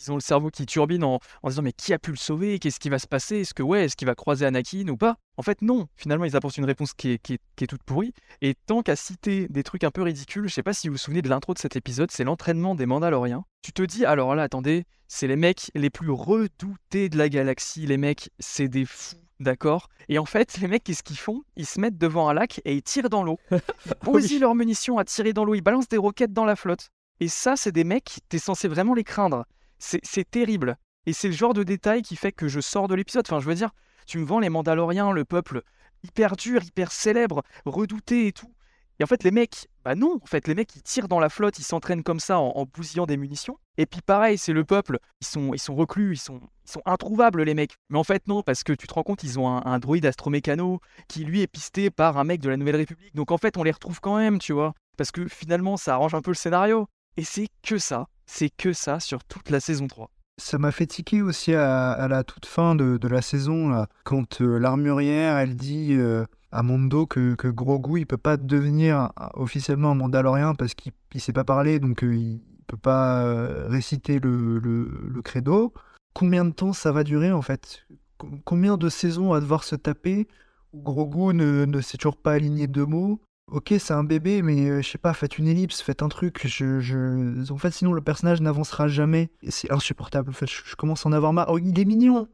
[0.00, 2.58] ils ont le cerveau qui turbine en, disant mais qui a pu le sauver?
[2.58, 3.40] Qu'est-ce qui va se passer?
[3.40, 5.16] Est-ce que ouais, est-ce qu'il va croiser Anakin ou pas?
[5.36, 5.88] En fait, non.
[5.96, 8.12] Finalement, ils apportent une réponse qui est, qui est- qui est toute pourrie.
[8.42, 10.98] Et tant qu'à citer des trucs un peu ridicules, je sais pas si vous vous
[10.98, 13.44] souvenez de l'intro de cet épisode, c'est l'entraînement des Mandaloriens.
[13.62, 17.86] Tu te dis alors là, attendez, c'est les mecs les plus redoutés de la galaxie.
[17.86, 19.16] Les mecs, c'est des fous.
[19.40, 19.88] D'accord?
[20.10, 21.42] Et en fait, les mecs, qu'est-ce qu'ils font?
[21.56, 23.38] Ils se mettent devant un lac et ils tirent dans l'eau.
[23.86, 25.54] Ils posent leurs munitions à tirer dans l'eau.
[25.54, 26.90] Ils balancent des roquettes dans la flotte.
[27.20, 29.46] Et ça, c'est des mecs, t'es censé vraiment les craindre.
[29.80, 30.76] C'est terrible.
[31.06, 33.24] Et c'est le genre de détail qui fait que je sors de l'épisode.
[33.26, 33.70] Enfin, je veux dire,
[34.06, 35.62] tu me vends les Mandaloriens, le peuple
[36.02, 38.52] hyper dur, hyper célèbre, redouté et tout.
[38.98, 41.30] Et en fait, les mecs, bah non, en fait, les mecs, ils tirent dans la
[41.30, 43.58] flotte, ils s'entraînent comme ça en, en bousillant des munitions.
[43.78, 46.82] Et puis pareil, c'est le peuple, ils sont, ils sont reclus, ils sont, ils sont
[46.84, 47.76] introuvables, les mecs.
[47.88, 50.04] Mais en fait, non, parce que tu te rends compte, ils ont un, un droïde
[50.04, 53.14] astromécano qui, lui, est pisté par un mec de la Nouvelle République.
[53.14, 54.74] Donc en fait, on les retrouve quand même, tu vois.
[54.98, 56.86] Parce que finalement, ça arrange un peu le scénario.
[57.16, 60.10] Et c'est que ça, c'est que ça sur toute la saison 3.
[60.38, 64.58] Ça m'a fait tiquer aussi à, à la toute fin de, la saison, quand euh,
[64.58, 69.90] l'armurière, elle dit euh, à Mondo que, que Grogu, il peut pas devenir euh, officiellement
[69.90, 73.24] un Mandalorien parce qu'il il sait pas parler, donc euh, il peut pas
[73.68, 75.74] réciter le, credo.
[76.14, 77.84] Combien de temps ça va durer, en fait?
[78.16, 80.26] Com- Combien de saisons on va devoir se taper
[80.72, 83.20] où Grogu ne, ne sait toujours pas aligner deux mots?
[83.50, 86.46] Ok, c'est un bébé, mais euh, je sais pas, faites une ellipse, faites un truc.
[86.46, 89.30] En fait, sinon le personnage n'avancera jamais.
[89.42, 90.30] Et C'est insupportable.
[90.30, 91.48] En fait, je, commence à en avoir marre.
[91.50, 92.28] Oh, il est mignon,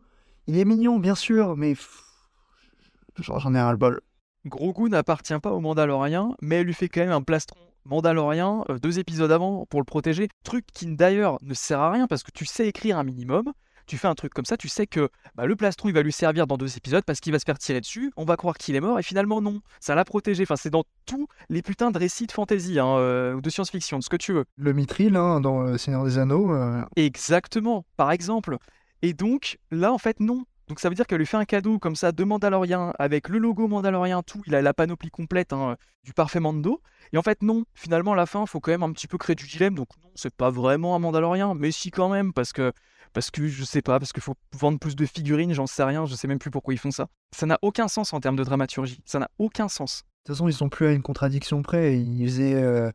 [0.46, 1.74] il est mignon, bien sûr, mais
[3.18, 4.02] genre, j'en ai un ras-le-bol.
[4.44, 8.78] Grogu n'appartient pas au Mandalorien, mais elle lui fait quand même un plastron Mandalorien euh,
[8.78, 10.28] deux épisodes avant pour le protéger.
[10.44, 13.52] Truc qui d'ailleurs ne sert à rien parce que tu sais écrire un minimum.
[13.87, 16.12] Tu fais un truc comme ça, tu sais que bah, le plastron il va lui
[16.12, 18.74] servir dans deux épisodes parce qu'il va se faire tirer dessus, on va croire qu'il
[18.74, 20.43] est mort et finalement non, ça l'a protégé.
[20.43, 23.99] Enfin, c'est dans tous les putains de récits de fantasy hein, euh, ou de science-fiction,
[23.99, 24.45] de ce que tu veux.
[24.57, 28.59] Le mithril, hein, dans Le Seigneur des Anneaux, euh, Exactement, par exemple.
[29.03, 30.45] Et donc, là, en fait, non.
[30.68, 33.38] Donc ça veut dire qu'elle lui fait un cadeau comme ça de Mandalorien, avec le
[33.38, 36.82] logo Mandalorien, tout, il a la panoplie complète hein, du parfait Mando.
[37.12, 39.36] Et en fait, non, finalement, à la fin, faut quand même un petit peu créer
[39.36, 39.76] du dilemme.
[39.76, 42.72] Donc non, c'est pas vraiment un Mandalorien, mais si quand même, parce que,
[43.12, 46.04] parce que je sais pas, parce qu'il faut vendre plus de figurines, j'en sais rien,
[46.04, 47.06] je sais même plus pourquoi ils font ça.
[47.30, 50.02] Ça n'a aucun sens en termes de dramaturgie, ça n'a aucun sens.
[50.02, 51.96] de toute façon, ils sont plus à une contradiction près.
[51.96, 52.90] Ils faisaient, euh,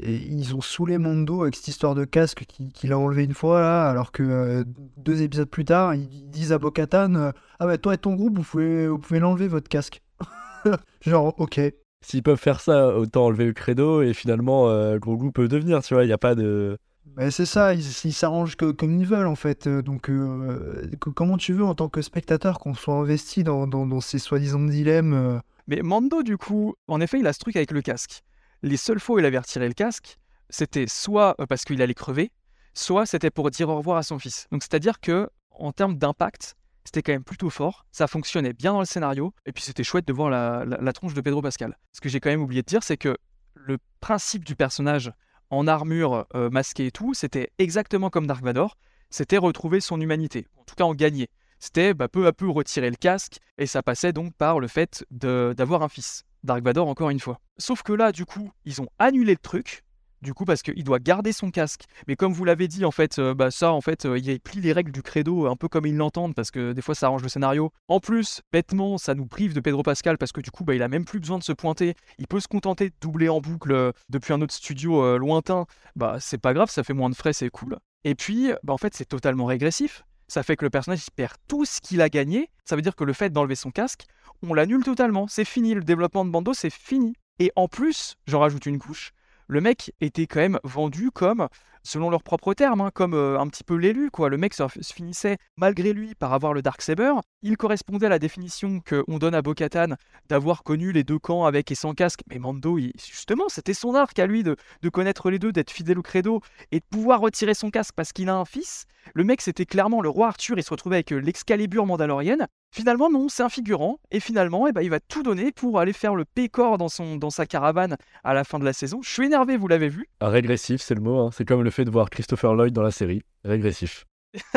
[0.00, 3.34] et ils ont saoulé Mondo avec cette histoire de casque qui- qu'il a enlevé une
[3.34, 4.64] fois, là, alors que euh,
[4.96, 8.38] deux épisodes plus tard, ils disent à Bo-Katan euh, Ah bah, toi et ton groupe,
[8.38, 10.00] vous pouvez, vous pouvez l'enlever, votre casque.
[11.02, 11.60] Genre, ok.
[12.04, 15.94] S'ils peuvent faire ça, autant enlever le credo et finalement, euh, Grogu peut devenir, tu
[15.94, 16.04] vois.
[16.04, 16.76] Il n'y a pas de.
[17.16, 17.82] Mais c'est ça, ils
[18.12, 19.66] s'arrangent que- comme ils veulent en fait.
[19.66, 23.66] Euh, Donc, euh, que- comment tu veux en tant que spectateur qu'on soit investi dans,
[23.66, 25.38] dans- dans ces soi-disant dilemmes euh,
[25.68, 28.22] Mais Mando, du coup, en effet, il a ce truc avec le casque.
[28.62, 31.94] Les seules fois où il avait retiré le casque, c'était soit euh, parce qu'il allait
[31.94, 32.30] crever,
[32.74, 34.46] soit c'était pour dire au revoir à son fils.
[34.52, 36.54] Donc c'est-à-dire que en termes d'impact,
[36.84, 40.06] c'était quand même plutôt fort, ça fonctionnait bien dans le scénario, et puis c'était chouette
[40.06, 41.76] de voir la, tronche de Pedro Pascal.
[41.92, 43.16] Ce que j'ai quand même oublié de dire, c'est que
[43.54, 45.12] le principe du personnage
[45.50, 48.76] en armure euh, masquée et tout, c'était exactement comme Dark Vador,
[49.10, 51.28] c'était retrouver son humanité, en tout cas en gagner.
[51.58, 55.04] C'était bah, peu à peu retirer le casque, et ça passait donc par le fait
[55.10, 56.24] d'avoir un fils.
[56.42, 57.38] Dark Vador, encore une fois.
[57.58, 59.84] Sauf que là, du coup, ils ont annulé le truc,
[60.22, 61.84] du coup, parce qu'il doit garder son casque.
[62.06, 64.60] Mais comme vous l'avez dit, en fait, euh, bah, ça, en fait, euh, il plie
[64.60, 67.22] les règles du credo un peu comme ils l'entendent, parce que des fois, ça arrange
[67.22, 67.72] le scénario.
[67.88, 70.82] En plus, bêtement, ça nous prive de Pedro Pascal, parce que du coup, bah, il
[70.82, 71.94] a même plus besoin de se pointer.
[72.18, 75.66] Il peut se contenter de doubler en boucle euh, depuis un autre studio lointain.
[75.96, 77.78] Bah, c'est pas grave, ça fait moins de frais, c'est cool.
[78.04, 80.04] Et puis, bah, en fait, c'est totalement régressif.
[80.28, 82.48] Ça fait que le personnage il perd tout ce qu'il a gagné.
[82.64, 84.06] Ça veut dire que le fait d'enlever son casque,
[84.42, 85.26] on l'annule totalement.
[85.28, 87.14] C'est fini, le développement de Bando, c'est fini.
[87.38, 89.12] Et en plus, j'en rajoute une couche,
[89.48, 91.48] le mec était quand même vendu comme,
[91.82, 94.28] selon leurs propres termes, hein, comme euh, un petit peu l'élu, quoi.
[94.28, 94.62] Le mec se,
[94.92, 97.12] finissait, malgré lui, par avoir le Darksaber.
[97.42, 99.96] Il correspondait à la définition qu'on donne à Bo-Katan
[100.28, 102.20] d'avoir connu les deux camps avec et sans casque.
[102.30, 104.56] Mais Mando, justement, c'était son arc à lui de,
[104.92, 108.28] connaître les deux, d'être fidèle au credo et de pouvoir retirer son casque parce qu'il
[108.28, 108.84] a un fils.
[109.14, 112.46] Le mec, c'était clairement le roi Arthur, il se retrouvait avec euh, l'excalibur mandalorienne.
[112.74, 113.98] Finalement, non, c'est un figurant.
[114.10, 117.16] Et finalement, eh ben, il va tout donner pour aller faire le pécor dans, son,
[117.16, 119.00] dans sa caravane à la fin de la saison.
[119.02, 120.08] Je suis énervé, vous l'avez vu.
[120.22, 121.18] Régressif, c'est le mot.
[121.18, 121.30] hein.
[121.32, 123.22] C'est comme le fait de voir Christopher Lloyd dans la série.
[123.44, 124.04] Régressif.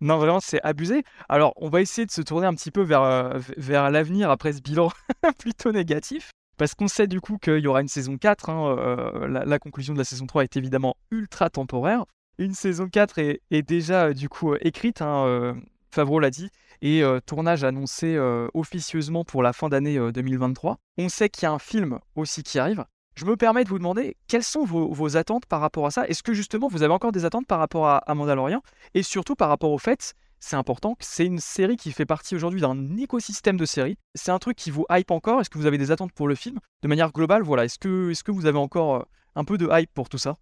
[0.00, 1.02] Non, vraiment, c'est abusé.
[1.28, 4.52] Alors, on va essayer de se tourner un petit peu vers, euh, vers l'avenir après
[4.52, 4.90] ce bilan
[5.40, 6.30] plutôt négatif.
[6.56, 8.50] Parce qu'on sait du coup qu'il y aura une saison 4.
[8.50, 12.04] hein, euh, la, conclusion de la saison 3 est évidemment ultra temporaire.
[12.38, 15.56] Une saison 4 est, déjà euh, du coup écrite, hein,
[15.90, 16.50] Favreau l'a dit,
[16.82, 18.18] et tournage annoncé
[18.54, 20.78] officieusement pour la fin d'année euh, 2023.
[20.98, 22.84] On sait qu'il y a un film aussi qui arrive.
[23.18, 26.06] Je me permets de vous demander quelles sont vos, vos attentes par rapport à ça?
[26.06, 28.62] Est-ce que justement vous avez encore des attentes par rapport à, à Mandalorian?
[28.94, 32.36] Et surtout par rapport au fait, c'est important, que c'est une série qui fait partie
[32.36, 33.96] aujourd'hui d'un écosystème de séries.
[34.14, 35.40] C'est un truc qui vous hype encore?
[35.40, 36.60] Est-ce que vous avez des attentes pour le film?
[36.82, 37.64] De manière globale, voilà.
[37.64, 39.02] Est-ce que, est-ce que vous avez encore euh,
[39.34, 40.36] un peu de hype pour tout ça?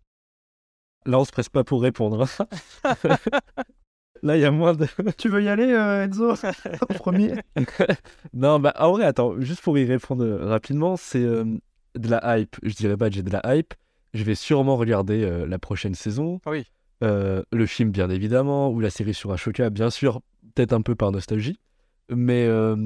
[1.06, 2.26] Là, on se presse pas pour répondre.
[2.84, 2.94] hein.
[4.22, 4.86] Là, il y a moins de.
[5.16, 6.32] Tu veux y aller, euh, Enzo?
[6.32, 7.36] En premier
[8.34, 11.44] non, bah en vrai, attends, juste pour y répondre euh, rapidement, c'est euh,
[11.96, 12.56] de la hype.
[12.62, 13.74] Je dirais pas que j'ai de la hype.
[14.14, 16.40] Je vais sûrement regarder euh, la prochaine saison.
[16.46, 16.64] Oui.
[17.04, 20.20] Euh, le film, bien évidemment, ou la série sur Ashoka, bien sûr,
[20.54, 21.58] peut-être un peu par nostalgie.
[22.10, 22.76] Mais euh,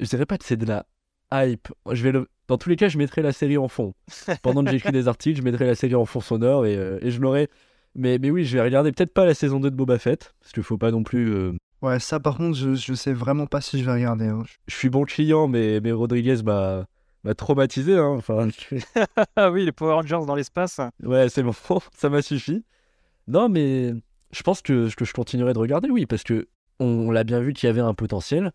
[0.00, 0.86] je dirais pas que c'est de la
[1.32, 1.68] hype.
[1.90, 2.28] Je vais le...
[2.46, 3.92] Dans tous les cas, je mettrai la série en fond.
[4.42, 7.10] Pendant que j'écris des articles, je mettrai la série en fond sonore et, euh, et
[7.10, 7.48] je l'aurai.
[7.94, 10.52] Mais, mais oui, je vais regarder peut-être pas la saison 2 de Boba Fett, parce
[10.52, 11.30] qu'il faut pas non plus.
[11.34, 11.52] euh,
[11.82, 14.26] Ouais, ça par contre, je, je sais vraiment pas si je vais regarder.
[14.26, 14.42] hein.
[14.66, 16.86] je suis bon client, mais, mais Rodriguez m'a
[17.24, 17.96] m'a traumatisé.
[17.96, 18.16] Hein.
[18.18, 18.48] Enfin,
[19.36, 20.80] Ah oui, les Power Rangers dans l'espace.
[21.02, 21.52] ouais, c'est bon,
[21.94, 22.64] ça m'a suffi.
[23.26, 23.92] Non, mais
[24.32, 26.48] je pense que, que je continuerai de regarder, oui, parce que
[26.80, 28.52] on, on l'a bien vu qu'il y avait un potentiel.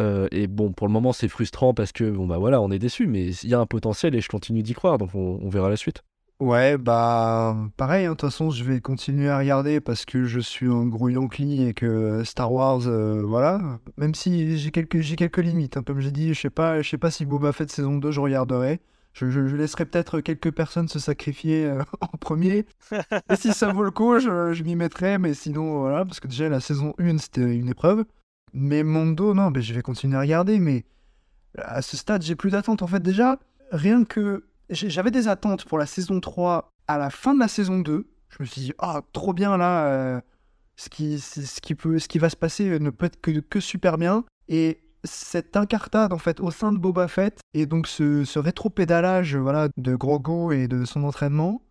[0.00, 2.78] Euh, et bon, pour le moment, c'est frustrant parce que, bon, bah voilà, on est
[2.78, 5.48] déçu, mais il y a un potentiel et je continue d'y croire, donc on, on
[5.50, 6.02] verra la suite.
[6.40, 10.40] Ouais, bah pareil, hein, de toute façon, je vais continuer à regarder parce que je
[10.40, 13.78] suis un gros Yankee et que Star Wars, euh, voilà.
[13.98, 16.88] Même si j'ai quelques, j'ai quelques limites, hein, comme j'ai dit, je sais pas, je
[16.88, 18.80] sais pas si Boba Fett saison 2, je regarderai.
[19.12, 22.64] Je, laisserai peut-être quelques personnes se sacrifier euh, en premier.
[23.30, 26.48] Et si ça vaut le coup, je, m'y mettrai, mais sinon, voilà, parce que déjà
[26.48, 28.04] la saison 1, c'était une épreuve.
[28.54, 30.84] Mais Mondo, non, ben, je vais continuer à regarder, mais
[31.58, 32.82] à ce stade, j'ai plus d'attentes.
[32.82, 33.38] En fait, déjà,
[33.72, 34.44] rien que.
[34.70, 38.06] J'avais des attentes pour la saison 3 à la fin de la saison 2.
[38.28, 40.20] Je me suis dit, ah, trop bien là, euh,
[40.76, 43.98] ce, qui, ce, qui peut, ce qui va se passer ne peut être que, super
[43.98, 44.24] bien.
[44.48, 49.34] Et cette incartade, en fait, au sein de Boba Fett, et donc ce, ce rétro-pédalage
[49.36, 51.62] voilà, de Grogu et de son entraînement,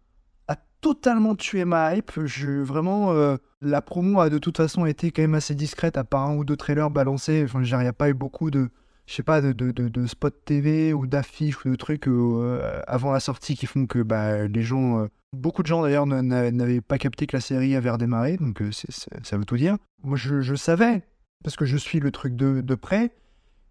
[0.50, 2.12] a totalement tué ma hype.
[2.26, 6.04] Je, vraiment, euh, la promo a de toute façon été quand même assez discrète, à
[6.04, 7.46] part un ou deux trailers balancés.
[7.46, 8.70] Enfin, il n'y a pas eu beaucoup de,
[9.10, 10.06] je sais pas, de, de, de,
[10.46, 14.62] TV ou d'affiches ou de trucs euh, avant la sortie qui font que bah, les
[14.62, 17.90] gens, euh, beaucoup de gens d'ailleurs n'a- n'a- n'avaient pas capté que la série avait
[17.90, 19.78] redémarré, donc euh, ça veut tout dire.
[20.04, 21.02] Moi, je, je savais,
[21.44, 23.12] parce que je suis le truc de, de près,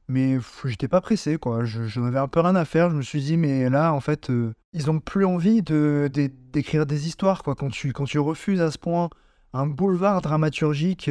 [0.09, 1.65] mais j'étais pas pressé, quoi.
[1.65, 2.91] Je- J'en avais un peu rien à faire.
[2.91, 6.33] Je me suis dit, mais là, en fait, euh, ils ont plus envie de de-
[6.53, 7.55] d'écrire des histoires, quoi.
[7.55, 9.09] Quand tu, quand tu refuses à ce point
[9.53, 11.09] un boulevard dramaturgique.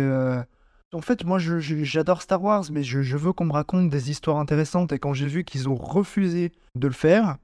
[0.93, 4.38] En fait, moi, j'adore Star Wars, mais je, je veux qu'on me raconte des histoires
[4.38, 4.93] intéressantes.
[4.93, 7.38] Et quand j'ai vu qu'ils ont refusé de le faire,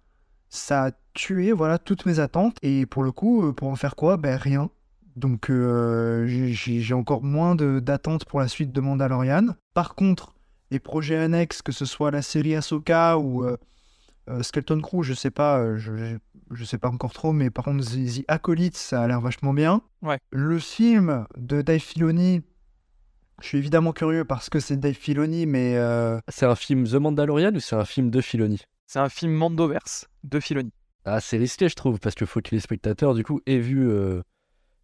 [0.49, 2.57] ça a tué, voilà, toutes mes attentes.
[2.61, 4.15] Et pour le coup, euh, pour en faire quoi?
[4.15, 4.69] Ben rien.
[5.17, 9.47] Donc, euh, j'ai- encore moins de- d'attentes pour la suite de Mandalorian.
[9.73, 10.33] Par contre,
[10.71, 13.57] les projets annexes, que ce soit la série Ahsoka ou euh,
[14.29, 16.05] euh, Skeleton Crew, je sais pas, je, je,
[16.51, 19.53] je sais pas encore trop, mais par contre, The, The Acolyte, ça a l'air vachement
[19.53, 19.81] bien.
[20.01, 20.17] Ouais.
[20.31, 22.41] Le film de Dave Filoni,
[23.41, 26.95] je suis évidemment curieux parce que c'est Dave Filoni, mais euh, C'est un film The
[26.95, 28.61] Mandalorian ou c'est un film de Filoni?
[28.85, 30.71] C'est un film Mandoverse de Filoni.
[31.05, 33.89] Ah, c'est risqué, je trouve, parce qu'il faut que les spectateurs, du coup, aient vu
[33.89, 34.21] euh,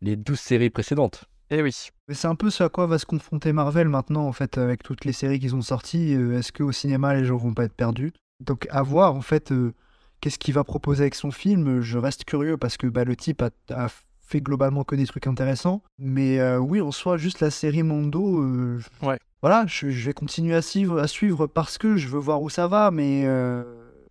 [0.01, 1.25] les 12 séries précédentes.
[1.51, 1.73] Eh oui.
[2.07, 4.83] mais c'est un peu ce à quoi va se confronter Marvel maintenant, en fait, avec
[4.83, 6.13] toutes les séries qu'ils ont sorties.
[6.15, 8.11] Euh, Est-ce qu'au cinéma, les gens vont pas être perdus?
[8.39, 9.73] Donc, à voir, en fait, euh,
[10.21, 11.81] qu'est-ce qu'il va proposer avec son film?
[11.81, 13.87] Je reste curieux parce que bah, le type a, a
[14.29, 15.81] fait globalement que des trucs intéressants.
[15.97, 18.41] Mais euh, oui, en soi, juste la série Mondo.
[18.41, 19.17] euh, Ouais.
[19.41, 22.49] Voilà, je, je vais continuer à suivre, à suivre parce que je veux voir où
[22.49, 23.63] ça va, mais euh,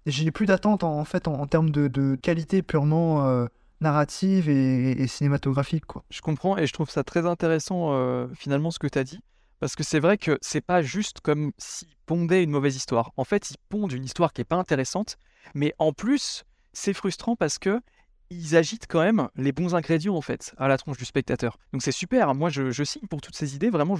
[0.06, 3.46] j'ai plus d'attente en, en fait en, en termes de, de qualité purement
[3.80, 6.02] narrative et, et cinématographique, quoi.
[6.10, 9.20] Je comprends et je trouve ça très intéressant finalement ce que tu as dit.
[9.60, 13.12] Parce que c'est vrai que c'est pas juste comme s'ils pondaient une mauvaise histoire.
[13.16, 15.16] En fait, ils pondent une histoire qui est pas intéressante,
[15.54, 17.80] mais en plus, c'est frustrant parce que
[18.30, 21.58] ils agitent quand même les bons ingrédients en fait à la tronche du spectateur.
[21.72, 22.34] Donc c'est super.
[22.34, 23.70] Moi, je, signe pour toutes ces idées.
[23.70, 23.96] Vraiment,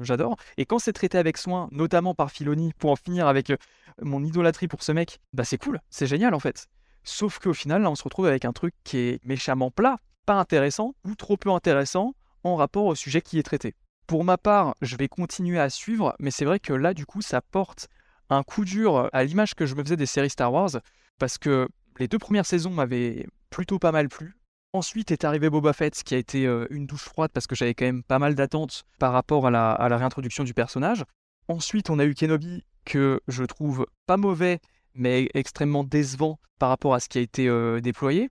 [0.00, 0.36] j'adore.
[0.56, 3.56] Et quand c'est traité avec soin, notamment par Filoni, pour en finir avec euh,
[4.00, 5.80] mon idolâtrie pour ce mec, bah c'est cool.
[5.90, 6.68] C'est génial en fait.
[7.04, 10.34] Sauf qu'au final, là, on se retrouve avec un truc qui est méchamment plat, pas
[10.34, 12.14] intéressant ou trop peu intéressant
[12.44, 13.74] en rapport au sujet qui est traité.
[14.06, 17.22] Pour ma part, je vais continuer à suivre, mais c'est vrai que là, du coup,
[17.22, 17.88] ça porte
[18.30, 20.70] un coup dur à l'image que je me faisais des séries Star Wars,
[21.18, 21.68] parce que
[21.98, 24.34] les deux premières saisons m'avaient plutôt pas mal plu.
[24.72, 27.74] Ensuite est arrivé Boba Fett, qui a été euh, une douche froide parce que j'avais
[27.74, 31.04] quand même pas mal d'attentes par rapport à la, à la réintroduction du personnage.
[31.48, 34.60] Ensuite, on a eu Kenobi, que je trouve pas mauvais,
[34.94, 38.30] mais extrêmement décevant par rapport à ce qui a été euh, déployé.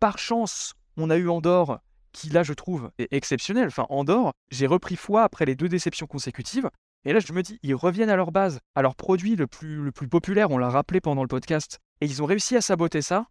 [0.00, 1.80] Par chance, on a eu Andorre,
[2.12, 3.66] qui là, je trouve, est exceptionnel.
[3.66, 6.70] Enfin, Andorre, j'ai repris foi après les deux déceptions consécutives.
[7.04, 9.82] Et là, je me dis, ils reviennent à leur base, à leur produit le plus,
[9.82, 11.78] le plus populaire, on l'a rappelé pendant le podcast.
[12.00, 13.26] Et ils ont réussi à saboter ça.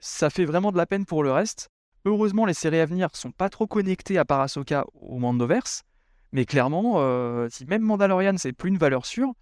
[0.00, 1.68] Ça fait vraiment de la peine pour le reste.
[2.04, 5.82] Heureusement, les séries à venir sont pas trop connectées à Parasoka au Mandoverse.
[6.32, 9.32] Mais clairement, euh, si même Mandalorian, c'est plus une valeur sûre,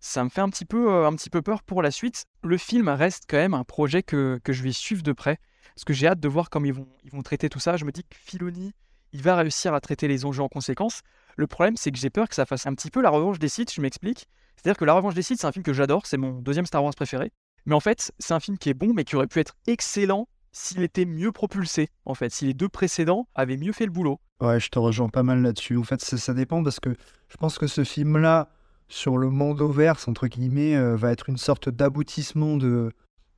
[0.00, 2.24] ça me fait un petit peu, euh, un petit peu peur pour la suite.
[2.42, 5.38] Le film reste quand même un projet que, que je vais suivre de près.
[5.74, 7.76] Parce que j'ai hâte de voir comment ils vont, ils vont traiter tout ça.
[7.76, 8.72] Je me dis que Filoni,
[9.12, 11.02] il va réussir à traiter les enjeux en conséquence.
[11.36, 13.48] Le problème, c'est que j'ai peur que ça fasse un petit peu la revanche des
[13.48, 14.26] Sith, je m'explique.
[14.58, 16.82] C'est-à-dire que La Revanche des Sith, c'est un film que j'adore, c'est mon deuxième Star
[16.82, 17.30] Wars préféré.
[17.68, 20.26] Mais en fait, c'est un film qui est bon, mais qui aurait pu être excellent
[20.52, 24.20] s'il était mieux propulsé, en fait, si les deux précédents avaient mieux fait le boulot.
[24.40, 25.76] Ouais, je te rejoins pas mal là-dessus.
[25.76, 26.96] En fait, ça, ça dépend parce que
[27.28, 28.48] je pense que ce film-là,
[28.88, 32.90] sur le Mandoverse, entre guillemets, euh, va être une sorte d'aboutissement de,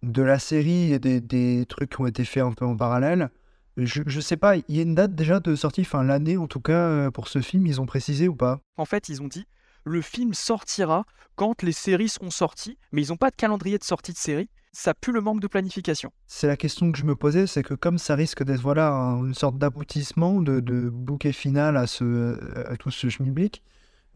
[0.04, 3.30] de la série et des, des trucs qui ont été faits un peu en parallèle.
[3.76, 6.46] Je, je sais pas, il y a une date déjà de sortie, enfin l'année en
[6.46, 8.60] tout cas, euh, pour ce film, ils ont précisé ou pas?
[8.76, 9.46] En fait, ils ont dit
[9.84, 11.04] le film sortira
[11.36, 14.48] quand les séries seront sorties, mais ils n'ont pas de calendrier de sortie de série.
[14.72, 16.12] Ça pue le manque de planification.
[16.28, 19.24] C'est la question que je me posais, c'est que comme ça risque d'être voilà un-
[19.26, 20.60] une sorte d'aboutissement, de,
[20.90, 23.62] bouquet final à, tout ce schmilblick,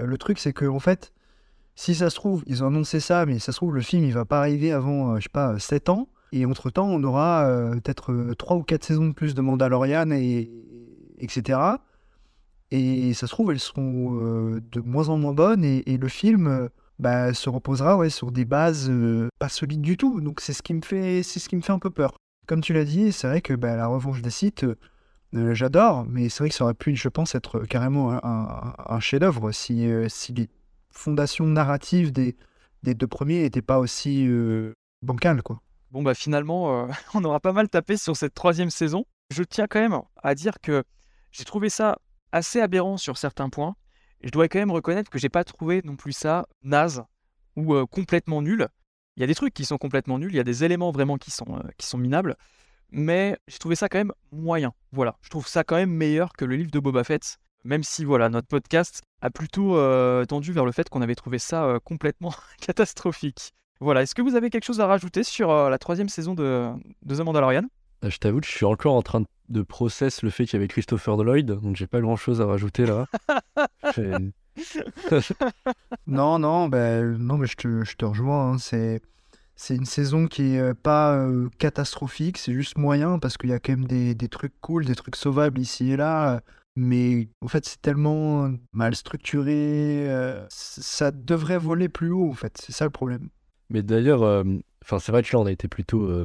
[0.00, 1.12] euh, le truc c'est que en fait,
[1.74, 4.12] si ça se trouve, ils ont annoncé ça, mais ça se trouve le film il
[4.12, 7.72] va pas arriver avant, euh, je sais pas, 7 ans, et entre-temps on aura euh,
[7.72, 10.52] peut-être 3 ou 4 saisons de plus de Mandalorian, et,
[11.18, 11.58] etc.
[12.70, 16.46] Et ça se trouve elles seront euh, de moins en moins bonnes, et, le film...
[16.46, 16.68] euh,
[17.00, 20.20] bah, se reposera ouais, sur des bases euh, pas solides du tout.
[20.20, 22.14] Donc c'est ce qui me fait, c'est ce qui me fait un peu peur.
[22.46, 24.64] Comme tu l'as dit, c'est vrai que bah, la revanche des sites,
[25.32, 29.50] j'adore, mais c'est vrai que ça aurait pu, je pense, être carrément un, un- chef-d'œuvre
[29.50, 30.48] si, si les
[30.90, 32.36] fondations narratives des,
[32.84, 34.28] des deux premiers n'étaient pas aussi
[35.02, 35.60] bancales, quoi.
[35.90, 39.04] Bon bah finalement, on aura pas mal tapé sur cette troisième saison.
[39.30, 40.84] Je tiens quand même à dire que
[41.32, 41.98] j'ai trouvé ça
[42.34, 43.76] assez aberrant sur certains points.
[44.22, 47.04] Je dois quand même reconnaître que j'ai pas trouvé non plus ça naze
[47.56, 48.66] ou euh, complètement nul.
[49.16, 51.16] Il y a des trucs qui sont complètement nuls, il y a des éléments vraiment
[51.16, 52.36] qui sont, euh, qui sont minables,
[52.90, 54.72] mais j'ai trouvé ça quand même moyen.
[54.90, 58.04] Voilà, je trouve ça quand même meilleur que le livre de Boba Fett, même si
[58.04, 62.34] voilà, notre podcast a plutôt euh, tendu vers le fait qu'on avait trouvé ça complètement
[62.60, 63.52] catastrophique.
[63.80, 66.70] Voilà, est-ce que vous avez quelque chose à rajouter sur la troisième saison de,
[67.02, 67.62] de The Mandalorian?
[68.04, 70.54] Euh, Je t'avoue que je suis encore en train de- de process le fait qu'il
[70.54, 73.06] y avait Christopher Lloyd, donc j'ai pas grand chose à rajouter là.
[76.06, 78.52] Non, non, ben, non mais je te, je te rejoins.
[78.52, 79.00] hein, C'est,
[79.56, 83.52] c'est une saison qui est euh, pas euh, catastrophique, c'est juste moyen parce qu'il y
[83.52, 86.40] a quand même des, des trucs cool, des trucs sauvables ici et là.
[86.76, 90.08] Mais en fait, c'est tellement mal structuré.
[90.08, 92.56] euh, ça devrait voler plus haut, en fait.
[92.60, 93.28] C'est ça le problème.
[93.70, 94.42] Mais d'ailleurs, euh,
[94.84, 96.24] enfin c'est vrai que là on a été plutôt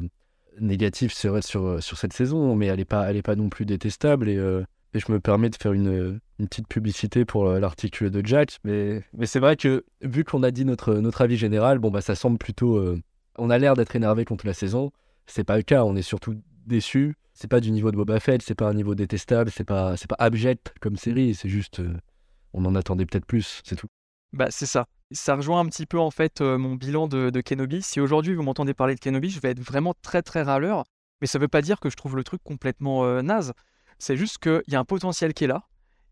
[0.58, 4.64] négatif sur, sur, cette saison, mais elle est pas, pas non plus détestable et, euh,
[4.94, 8.58] et je me permets de faire une, petite publicité pour euh, l'article de Jack.
[8.64, 12.14] Mais, mais c'est vrai que vu qu'on a dit notre, avis général, bon bah ça
[12.14, 13.00] semble plutôt, euh,
[13.36, 14.90] on a l'air d'être énervé contre la saison.
[15.26, 16.34] C'est pas le cas, on est surtout
[16.66, 17.14] déçu.
[17.34, 20.16] C'est pas du niveau de Boba Fett, c'est pas un niveau détestable, c'est pas, pas
[20.18, 21.80] abject comme série, c'est juste,
[22.52, 23.86] on en attendait peut-être plus, c'est tout.
[24.32, 24.86] Bah c'est ça.
[25.10, 27.82] Ça rejoint un petit peu en fait euh, mon bilan de, Kenobi.
[27.82, 30.84] Si aujourd'hui vous m'entendez parler de Kenobi, je vais être vraiment très très râleur.
[31.20, 33.52] Mais ça veut pas dire que je trouve le truc complètement euh, naze.
[33.98, 35.64] C'est juste qu'il y a un potentiel qui est là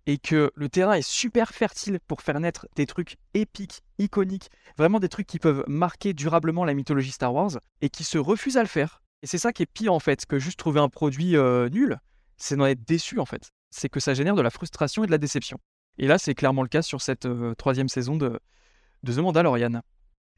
[0.07, 5.01] et que le terrain est super fertile pour faire naître des trucs épiques, iconiques, vraiment
[5.01, 8.63] des trucs qui peuvent marquer durablement la mythologie Star Wars et qui se refusent à
[8.63, 9.03] le faire.
[9.23, 11.99] Et c'est ça qui est pire en fait que juste trouver un produit euh, nul,
[12.37, 13.51] c'est d'en être déçu en fait.
[13.71, 15.59] C'est que ça génère de la frustration et de la déception.
[15.99, 18.39] Et là, c'est clairement le cas sur cette euh, troisième saison de,
[19.03, 19.81] de The Mandalorian.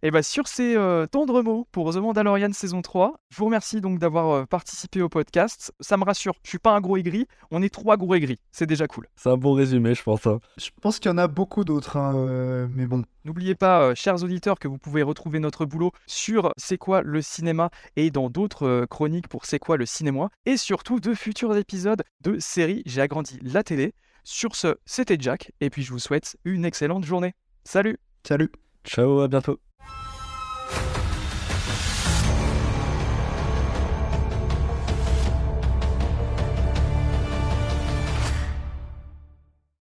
[0.03, 3.83] Et bah sur ces euh, tendres mots pour The Mandalorian saison 3, je vous remercie
[3.83, 5.75] donc d'avoir euh, participé au podcast.
[5.79, 8.65] Ça me rassure, je suis pas un gros aigri, on est trois gros aigris, c'est
[8.65, 9.09] déjà cool.
[9.17, 10.27] C'est un bon résumé, je pense.
[10.27, 10.41] hein.
[10.57, 13.05] Je pense qu'il y en a beaucoup d'autres, hein, euh, mais bon.
[13.27, 17.21] N'oubliez pas, euh, chers auditeurs, que vous pouvez retrouver notre boulot sur C'est quoi le
[17.21, 21.55] cinéma et dans d'autres euh, chroniques pour C'est quoi le cinéma et surtout de futurs
[21.59, 23.93] épisodes de série J'ai agrandi la télé.
[24.25, 27.35] Sur ce, c'était Jack et puis je vous souhaite une excellente journée.
[27.65, 28.51] Salut Salut
[28.85, 29.61] Ciao, à bientôt.